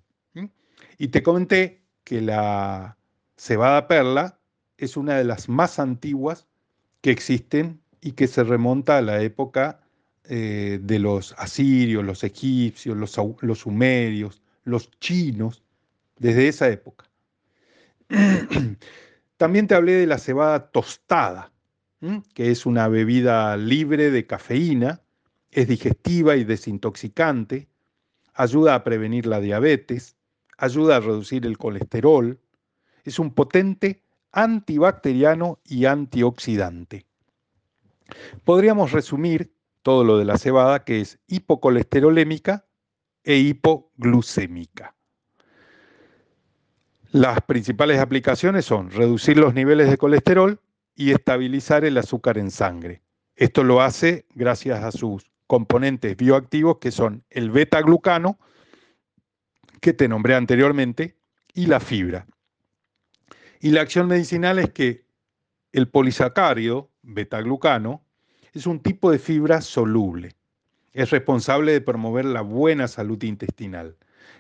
Y 1.00 1.10
te 1.10 1.24
comenté 1.24 1.84
que 2.04 2.22
la 2.22 2.98
cebada 3.36 3.88
perla 3.88 4.40
es 4.78 4.98
una 4.98 5.16
de 5.16 5.24
las 5.24 5.50
más 5.50 5.80
antiguas 5.80 6.48
que 7.02 7.12
existen 7.12 7.82
y 8.02 8.14
que 8.14 8.28
se 8.28 8.44
remonta 8.44 8.98
a 8.98 9.02
la 9.02 9.22
época 9.22 9.87
eh, 10.30 10.80
de 10.82 11.00
los 11.00 11.34
asirios, 11.38 12.04
los 12.04 12.24
egipcios, 12.24 12.98
los, 12.98 13.16
los, 13.42 13.60
sumerios, 13.60 14.42
los 14.64 14.92
chinos, 15.00 15.64
desde 16.18 16.48
esa 16.48 16.70
época. 16.70 17.06
También 19.38 19.68
te 19.68 19.76
hablé 19.76 19.94
de 19.94 20.08
la 20.08 20.18
cebada 20.18 20.72
tostada, 20.72 21.52
que 22.34 22.52
es 22.52 22.66
una 22.66 22.88
bebida 22.88 23.58
libre 23.58 24.12
de 24.12 24.28
cafeína, 24.28 25.02
es 25.52 25.68
digestiva 25.68 26.36
y 26.36 26.44
desintoxicante, 26.44 27.68
ayuda 28.34 28.76
a 28.76 28.84
prevenir 28.84 29.26
la 29.26 29.40
diabetes, 29.40 30.16
ayuda 30.58 30.98
a 30.98 31.00
reducir 31.00 31.46
el 31.46 31.58
colesterol, 31.58 32.40
es 33.04 33.20
un 33.20 33.34
potente 33.34 34.04
antibacteriano 34.32 35.60
y 35.64 35.86
antioxidante. 35.86 37.06
Podríamos 38.44 38.92
resumir 38.92 39.52
todo 39.88 40.04
lo 40.04 40.18
de 40.18 40.26
la 40.26 40.38
cebada 40.38 40.84
que 40.84 41.00
es 41.00 41.18
hipocolesterolémica 41.28 42.66
e 43.24 43.38
hipoglucémica. 43.38 44.98
Las 47.14 47.40
principales 47.44 48.02
aplicaciones 48.02 48.66
son 48.66 48.92
reducir 48.92 49.38
los 49.38 49.54
niveles 49.54 49.90
de 49.90 49.98
colesterol 49.98 50.60
y 50.94 51.12
estabilizar 51.12 51.86
el 51.86 51.98
azúcar 51.98 52.38
en 52.38 52.52
sangre. 52.52 53.02
Esto 53.38 53.64
lo 53.64 53.82
hace 53.82 54.26
gracias 54.36 54.84
a 54.84 54.92
sus 54.92 55.32
componentes 55.48 56.18
bioactivos 56.18 56.80
que 56.80 56.92
son 56.92 57.24
el 57.30 57.50
beta-glucano, 57.50 58.38
que 59.80 59.94
te 59.94 60.10
nombré 60.10 60.36
anteriormente, 60.36 61.16
y 61.54 61.68
la 61.68 61.80
fibra. 61.80 62.28
Y 63.62 63.70
la 63.70 63.84
acción 63.84 64.10
medicinal 64.10 64.60
es 64.60 64.70
que 64.70 65.06
el 65.72 65.88
polisacárido, 65.88 66.92
beta-glucano, 67.04 68.04
es 68.58 68.66
un 68.66 68.80
tipo 68.80 69.12
de 69.12 69.20
fibra 69.20 69.62
soluble. 69.62 70.32
Es 70.94 71.12
responsable 71.12 71.74
de 71.74 71.82
promover 71.82 72.26
la 72.26 72.42
buena 72.42 72.88
salud 72.88 73.22
intestinal. 73.24 73.96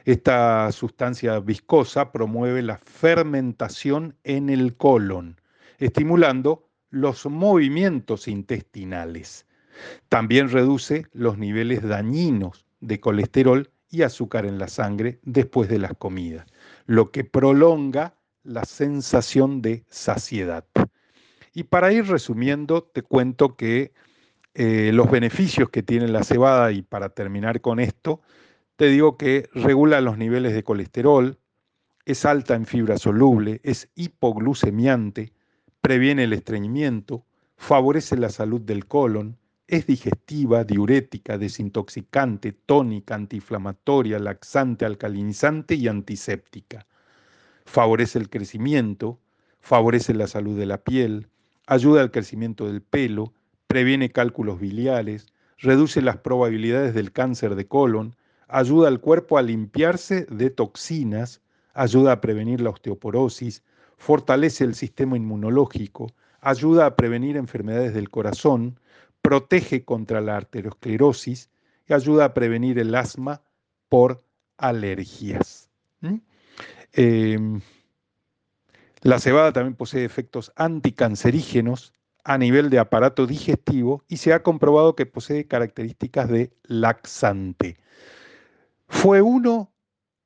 Esta 0.06 0.72
sustancia 0.72 1.40
viscosa 1.40 2.12
promueve 2.12 2.64
la 2.64 2.78
fermentación 2.78 4.16
en 4.24 4.50
el 4.50 4.76
colon, 4.76 5.40
estimulando 5.78 6.68
los 6.90 7.26
movimientos 7.28 8.28
intestinales. 8.28 9.46
También 10.10 10.50
reduce 10.50 11.06
los 11.14 11.38
niveles 11.38 11.84
dañinos 11.84 12.66
de 12.80 13.00
colesterol 13.00 13.70
y 13.92 14.02
azúcar 14.02 14.46
en 14.46 14.58
la 14.58 14.68
sangre 14.68 15.20
después 15.22 15.70
de 15.70 15.78
las 15.78 15.94
comidas, 15.94 16.48
lo 16.88 17.12
que 17.12 17.24
prolonga 17.24 18.16
la 18.44 18.66
sensación 18.66 19.62
de 19.62 19.84
saciedad. 19.90 20.66
Y 21.54 21.64
para 21.64 21.92
ir 21.92 22.08
resumiendo, 22.08 22.84
te 22.84 23.02
cuento 23.02 23.56
que 23.56 23.92
eh, 24.60 24.90
los 24.92 25.12
beneficios 25.12 25.70
que 25.70 25.84
tiene 25.84 26.08
la 26.08 26.24
cebada, 26.24 26.72
y 26.72 26.82
para 26.82 27.10
terminar 27.10 27.62
con 27.62 27.80
esto, 27.80 28.22
te 28.76 28.88
digo 28.88 29.16
que 29.16 29.48
regula 29.54 30.02
los 30.02 30.18
niveles 30.18 30.56
de 30.56 30.64
colesterol, 30.64 31.38
es 32.06 32.26
alta 32.26 32.56
en 32.56 32.66
fibra 32.66 32.98
soluble, 32.98 33.62
es 33.62 33.88
hipoglucemiante, 33.94 35.32
previene 35.80 36.24
el 36.24 36.34
estreñimiento, 36.34 37.24
favorece 37.56 38.18
la 38.18 38.30
salud 38.30 38.60
del 38.60 38.88
colon, 38.88 39.38
es 39.68 39.86
digestiva, 39.86 40.64
diurética, 40.64 41.38
desintoxicante, 41.38 42.52
tónica, 42.52 43.14
antiinflamatoria, 43.14 44.18
laxante, 44.18 44.86
alcalinizante 44.86 45.76
y 45.76 45.88
antiséptica. 45.88 46.88
Favorece 47.66 48.18
el 48.18 48.32
crecimiento, 48.32 49.20
favorece 49.60 50.16
la 50.16 50.26
salud 50.26 50.58
de 50.58 50.66
la 50.66 50.80
piel, 50.80 51.28
ayuda 51.68 52.02
al 52.02 52.10
crecimiento 52.10 52.66
del 52.66 52.82
pelo, 52.82 53.34
previene 53.68 54.10
cálculos 54.10 54.60
biliares, 54.60 55.28
reduce 55.58 56.02
las 56.02 56.18
probabilidades 56.18 56.94
del 56.94 57.12
cáncer 57.12 57.56
de 57.56 57.68
colon, 57.68 58.16
ayuda 58.48 58.88
al 58.88 59.00
cuerpo 59.00 59.38
a 59.38 59.42
limpiarse 59.42 60.26
de 60.30 60.50
toxinas, 60.50 61.42
ayuda 61.74 62.14
a 62.14 62.22
prevenir 62.22 62.62
la 62.62 62.70
osteoporosis, 62.70 63.64
fortalece 63.98 64.64
el 64.64 64.76
sistema 64.76 65.18
inmunológico, 65.18 66.14
ayuda 66.40 66.86
a 66.86 66.96
prevenir 66.96 67.36
enfermedades 67.36 67.94
del 67.94 68.10
corazón, 68.10 68.80
protege 69.22 69.84
contra 69.84 70.22
la 70.22 70.38
arteriosclerosis 70.38 71.50
y 71.88 71.94
ayuda 71.94 72.26
a 72.26 72.34
prevenir 72.34 72.80
el 72.80 72.96
asma 72.96 73.42
por 73.90 74.24
alergias. 74.58 75.70
Em, 76.94 77.62
la 79.02 79.20
cebada 79.20 79.52
también 79.52 79.76
posee 79.76 80.06
efectos 80.06 80.52
anticancerígenos 80.56 81.94
a 82.28 82.38
nivel 82.38 82.70
de 82.70 82.78
aparato 82.78 83.26
digestivo 83.26 84.04
y 84.10 84.18
se 84.18 84.34
ha 84.34 84.44
comprobado 84.44 84.98
que 84.98 85.06
posee 85.06 85.48
características 85.48 86.28
de 86.28 86.52
laxante. 86.64 87.78
Fue 88.90 89.22
uno 89.22 89.72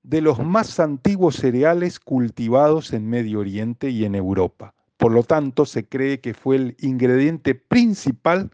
de 0.02 0.22
los 0.22 0.40
más 0.40 0.80
antiguos 0.80 1.36
cereales 1.36 2.00
cultivados 2.00 2.92
en 2.94 3.08
Medio 3.08 3.42
Oriente 3.42 3.92
y 3.92 4.04
en 4.04 4.16
Europa. 4.16 4.74
Por 4.98 5.12
lo 5.12 5.22
tanto, 5.22 5.68
se 5.68 5.88
cree 5.88 6.22
que 6.22 6.34
fue 6.34 6.56
el 6.56 6.76
ingrediente 6.80 7.54
principal 7.54 8.50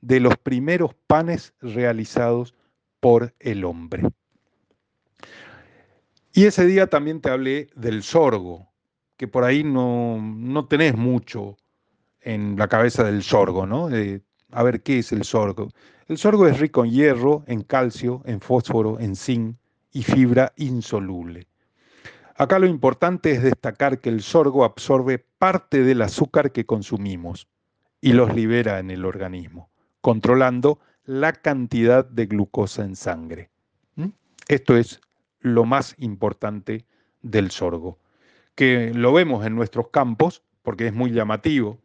de 0.00 0.20
los 0.20 0.36
primeros 0.36 0.94
panes 1.08 1.54
realizados 1.60 2.54
por 3.00 3.34
el 3.40 3.64
hombre. 3.64 4.04
Y 6.32 6.44
ese 6.44 6.66
día 6.66 6.86
también 6.86 7.20
te 7.20 7.30
hablé 7.30 7.68
del 7.74 8.04
sorgo, 8.04 8.68
que 9.16 9.26
por 9.26 9.42
ahí 9.42 9.64
no, 9.64 10.20
no 10.20 10.68
tenés 10.68 10.96
mucho 10.96 11.56
en 12.26 12.56
la 12.56 12.66
cabeza 12.66 13.04
del 13.04 13.22
sorgo, 13.22 13.66
¿no? 13.66 13.88
a 14.52 14.62
ver, 14.62 14.82
¿qué 14.82 14.98
es 14.98 15.12
el 15.12 15.24
sorgo? 15.24 15.70
El 16.08 16.18
sorgo 16.18 16.46
es 16.48 16.58
rico 16.58 16.84
en 16.84 16.90
hierro, 16.90 17.44
en 17.46 17.62
calcio, 17.62 18.22
en 18.26 18.40
fósforo, 18.40 18.98
en 18.98 19.14
zinc 19.14 19.56
y 19.92 20.02
fibra 20.02 20.52
insoluble. 20.56 21.46
Acá 22.34 22.58
lo 22.58 22.66
importante 22.66 23.30
es 23.30 23.42
destacar 23.42 24.00
que 24.00 24.08
el 24.08 24.22
sorgo 24.22 24.64
absorbe 24.64 25.24
parte 25.38 25.82
del 25.82 26.02
azúcar 26.02 26.50
que 26.50 26.66
consumimos 26.66 27.48
y 28.00 28.12
los 28.12 28.34
libera 28.34 28.80
en 28.80 28.90
el 28.90 29.04
organismo, 29.04 29.70
controlando 30.00 30.80
la 31.04 31.32
cantidad 31.32 32.04
de 32.04 32.26
glucosa 32.26 32.84
en 32.84 32.96
sangre. 32.96 33.50
¿Mm? 33.94 34.08
Esto 34.48 34.76
es 34.76 35.00
lo 35.40 35.64
más 35.64 35.94
importante 35.98 36.84
del 37.22 37.52
sorgo, 37.52 37.98
que 38.56 38.92
lo 38.92 39.12
vemos 39.12 39.46
en 39.46 39.54
nuestros 39.54 39.88
campos 39.88 40.42
porque 40.62 40.88
es 40.88 40.92
muy 40.92 41.12
llamativo. 41.12 41.78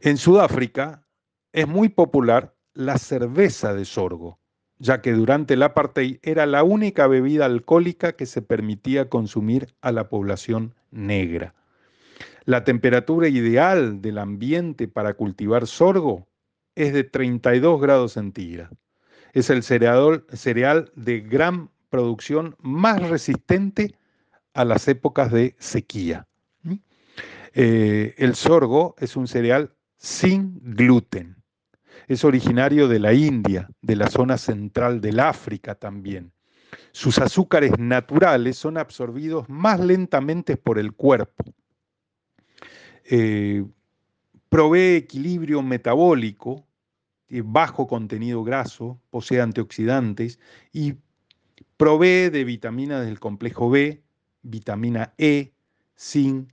En 0.00 0.16
Sudáfrica 0.16 1.06
es 1.52 1.66
muy 1.66 1.88
popular 1.88 2.54
la 2.74 2.98
cerveza 2.98 3.74
de 3.74 3.84
sorgo, 3.84 4.38
ya 4.78 5.00
que 5.00 5.12
durante 5.12 5.54
el 5.54 5.62
apartheid 5.62 6.18
era 6.22 6.46
la 6.46 6.62
única 6.62 7.06
bebida 7.06 7.46
alcohólica 7.46 8.12
que 8.12 8.26
se 8.26 8.42
permitía 8.42 9.08
consumir 9.08 9.74
a 9.80 9.92
la 9.92 10.08
población 10.08 10.74
negra. 10.90 11.54
La 12.44 12.64
temperatura 12.64 13.28
ideal 13.28 14.00
del 14.02 14.18
ambiente 14.18 14.86
para 14.86 15.14
cultivar 15.14 15.66
sorgo 15.66 16.28
es 16.74 16.92
de 16.92 17.04
32 17.04 17.80
grados 17.80 18.12
centígrados. 18.12 18.78
Es 19.32 19.50
el 19.50 19.62
cereal, 19.62 20.24
cereal 20.32 20.92
de 20.94 21.20
gran 21.20 21.70
producción 21.88 22.54
más 22.60 23.08
resistente 23.08 23.96
a 24.54 24.64
las 24.64 24.86
épocas 24.88 25.32
de 25.32 25.56
sequía. 25.58 26.26
Eh, 27.58 28.14
el 28.18 28.34
sorgo 28.34 28.94
es 28.98 29.16
un 29.16 29.26
cereal 29.26 29.74
sin 29.96 30.60
gluten 30.62 31.36
es 32.08 32.24
originario 32.24 32.88
de 32.88 32.98
la 33.00 33.12
India, 33.12 33.68
de 33.82 33.96
la 33.96 34.08
zona 34.08 34.38
central 34.38 35.00
del 35.00 35.20
África 35.20 35.74
también. 35.74 36.32
Sus 36.92 37.18
azúcares 37.18 37.72
naturales 37.78 38.56
son 38.56 38.78
absorbidos 38.78 39.48
más 39.48 39.80
lentamente 39.80 40.56
por 40.56 40.78
el 40.78 40.92
cuerpo. 40.92 41.44
Eh, 43.04 43.64
provee 44.48 44.96
equilibrio 44.96 45.62
metabólico, 45.62 46.66
bajo 47.28 47.86
contenido 47.88 48.44
graso, 48.44 49.00
posee 49.10 49.40
antioxidantes 49.40 50.38
y 50.72 50.94
provee 51.76 52.30
de 52.30 52.44
vitaminas 52.44 53.04
del 53.04 53.18
complejo 53.18 53.68
B, 53.68 54.02
vitamina 54.42 55.12
E, 55.18 55.52
zinc, 55.98 56.50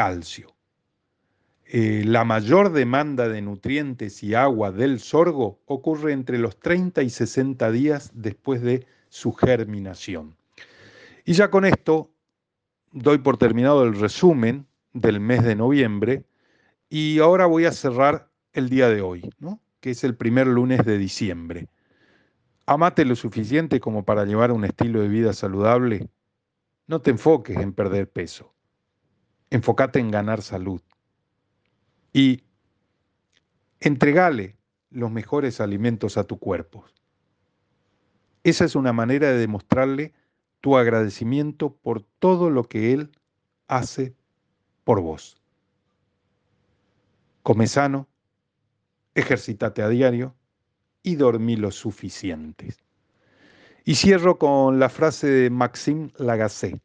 calcio. 0.00 0.56
Eh, 1.66 2.04
la 2.06 2.24
mayor 2.24 2.72
demanda 2.72 3.28
de 3.28 3.42
nutrientes 3.42 4.22
y 4.22 4.34
agua 4.34 4.72
del 4.72 4.98
sorgo 4.98 5.60
ocurre 5.66 6.14
entre 6.14 6.38
los 6.38 6.58
30 6.58 7.02
y 7.02 7.10
60 7.10 7.70
días 7.70 8.10
después 8.14 8.62
de 8.62 8.86
su 9.10 9.34
germinación. 9.34 10.38
Y 11.26 11.34
ya 11.34 11.50
con 11.50 11.66
esto 11.66 12.10
doy 12.92 13.18
por 13.18 13.36
terminado 13.36 13.84
el 13.84 13.94
resumen 14.00 14.66
del 14.94 15.20
mes 15.20 15.44
de 15.44 15.54
noviembre 15.54 16.24
y 16.88 17.18
ahora 17.18 17.44
voy 17.44 17.66
a 17.66 17.72
cerrar 17.72 18.30
el 18.54 18.70
día 18.70 18.88
de 18.88 19.02
hoy, 19.02 19.30
que 19.80 19.90
es 19.90 20.02
el 20.02 20.16
primer 20.16 20.46
lunes 20.46 20.82
de 20.86 20.96
diciembre. 20.96 21.68
Amate 22.64 23.04
lo 23.04 23.16
suficiente 23.16 23.80
como 23.80 24.06
para 24.06 24.24
llevar 24.24 24.50
un 24.50 24.64
estilo 24.64 25.02
de 25.02 25.08
vida 25.08 25.34
saludable. 25.34 26.08
No 26.86 27.02
te 27.02 27.10
enfoques 27.10 27.58
en 27.58 27.74
perder 27.74 28.08
peso. 28.08 28.54
Enfócate 29.50 29.98
en 29.98 30.10
ganar 30.10 30.42
salud 30.42 30.80
y 32.12 32.44
entregale 33.80 34.56
los 34.90 35.10
mejores 35.10 35.60
alimentos 35.60 36.16
a 36.16 36.24
tu 36.24 36.38
cuerpo. 36.38 36.84
Esa 38.44 38.64
es 38.64 38.74
una 38.74 38.92
manera 38.92 39.28
de 39.28 39.38
demostrarle 39.38 40.12
tu 40.60 40.76
agradecimiento 40.76 41.74
por 41.74 42.02
todo 42.18 42.50
lo 42.50 42.64
que 42.64 42.92
Él 42.92 43.10
hace 43.68 44.14
por 44.84 45.00
vos. 45.00 45.36
Come 47.42 47.66
sano, 47.66 48.08
ejercítate 49.14 49.82
a 49.82 49.88
diario 49.88 50.34
y 51.02 51.16
dormí 51.16 51.56
lo 51.56 51.70
suficiente. 51.70 52.74
Y 53.84 53.94
cierro 53.94 54.38
con 54.38 54.78
la 54.78 54.88
frase 54.88 55.26
de 55.26 55.50
Maxime 55.50 56.10
Lagacé. 56.16 56.80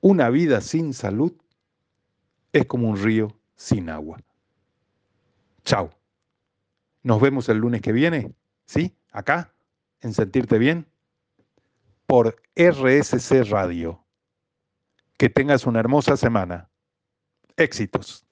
Una 0.00 0.30
vida 0.30 0.60
sin 0.60 0.94
salud 0.94 1.32
es 2.52 2.66
como 2.66 2.88
un 2.88 3.02
río 3.02 3.36
sin 3.56 3.90
agua. 3.90 4.18
Chao. 5.64 5.90
Nos 7.02 7.20
vemos 7.20 7.48
el 7.48 7.58
lunes 7.58 7.80
que 7.80 7.92
viene, 7.92 8.34
¿sí? 8.66 8.96
Acá, 9.10 9.52
en 10.00 10.12
Sentirte 10.12 10.58
Bien, 10.58 10.86
por 12.06 12.40
RSC 12.56 13.44
Radio. 13.50 14.04
Que 15.16 15.28
tengas 15.28 15.66
una 15.66 15.80
hermosa 15.80 16.16
semana. 16.16 16.70
Éxitos. 17.56 18.27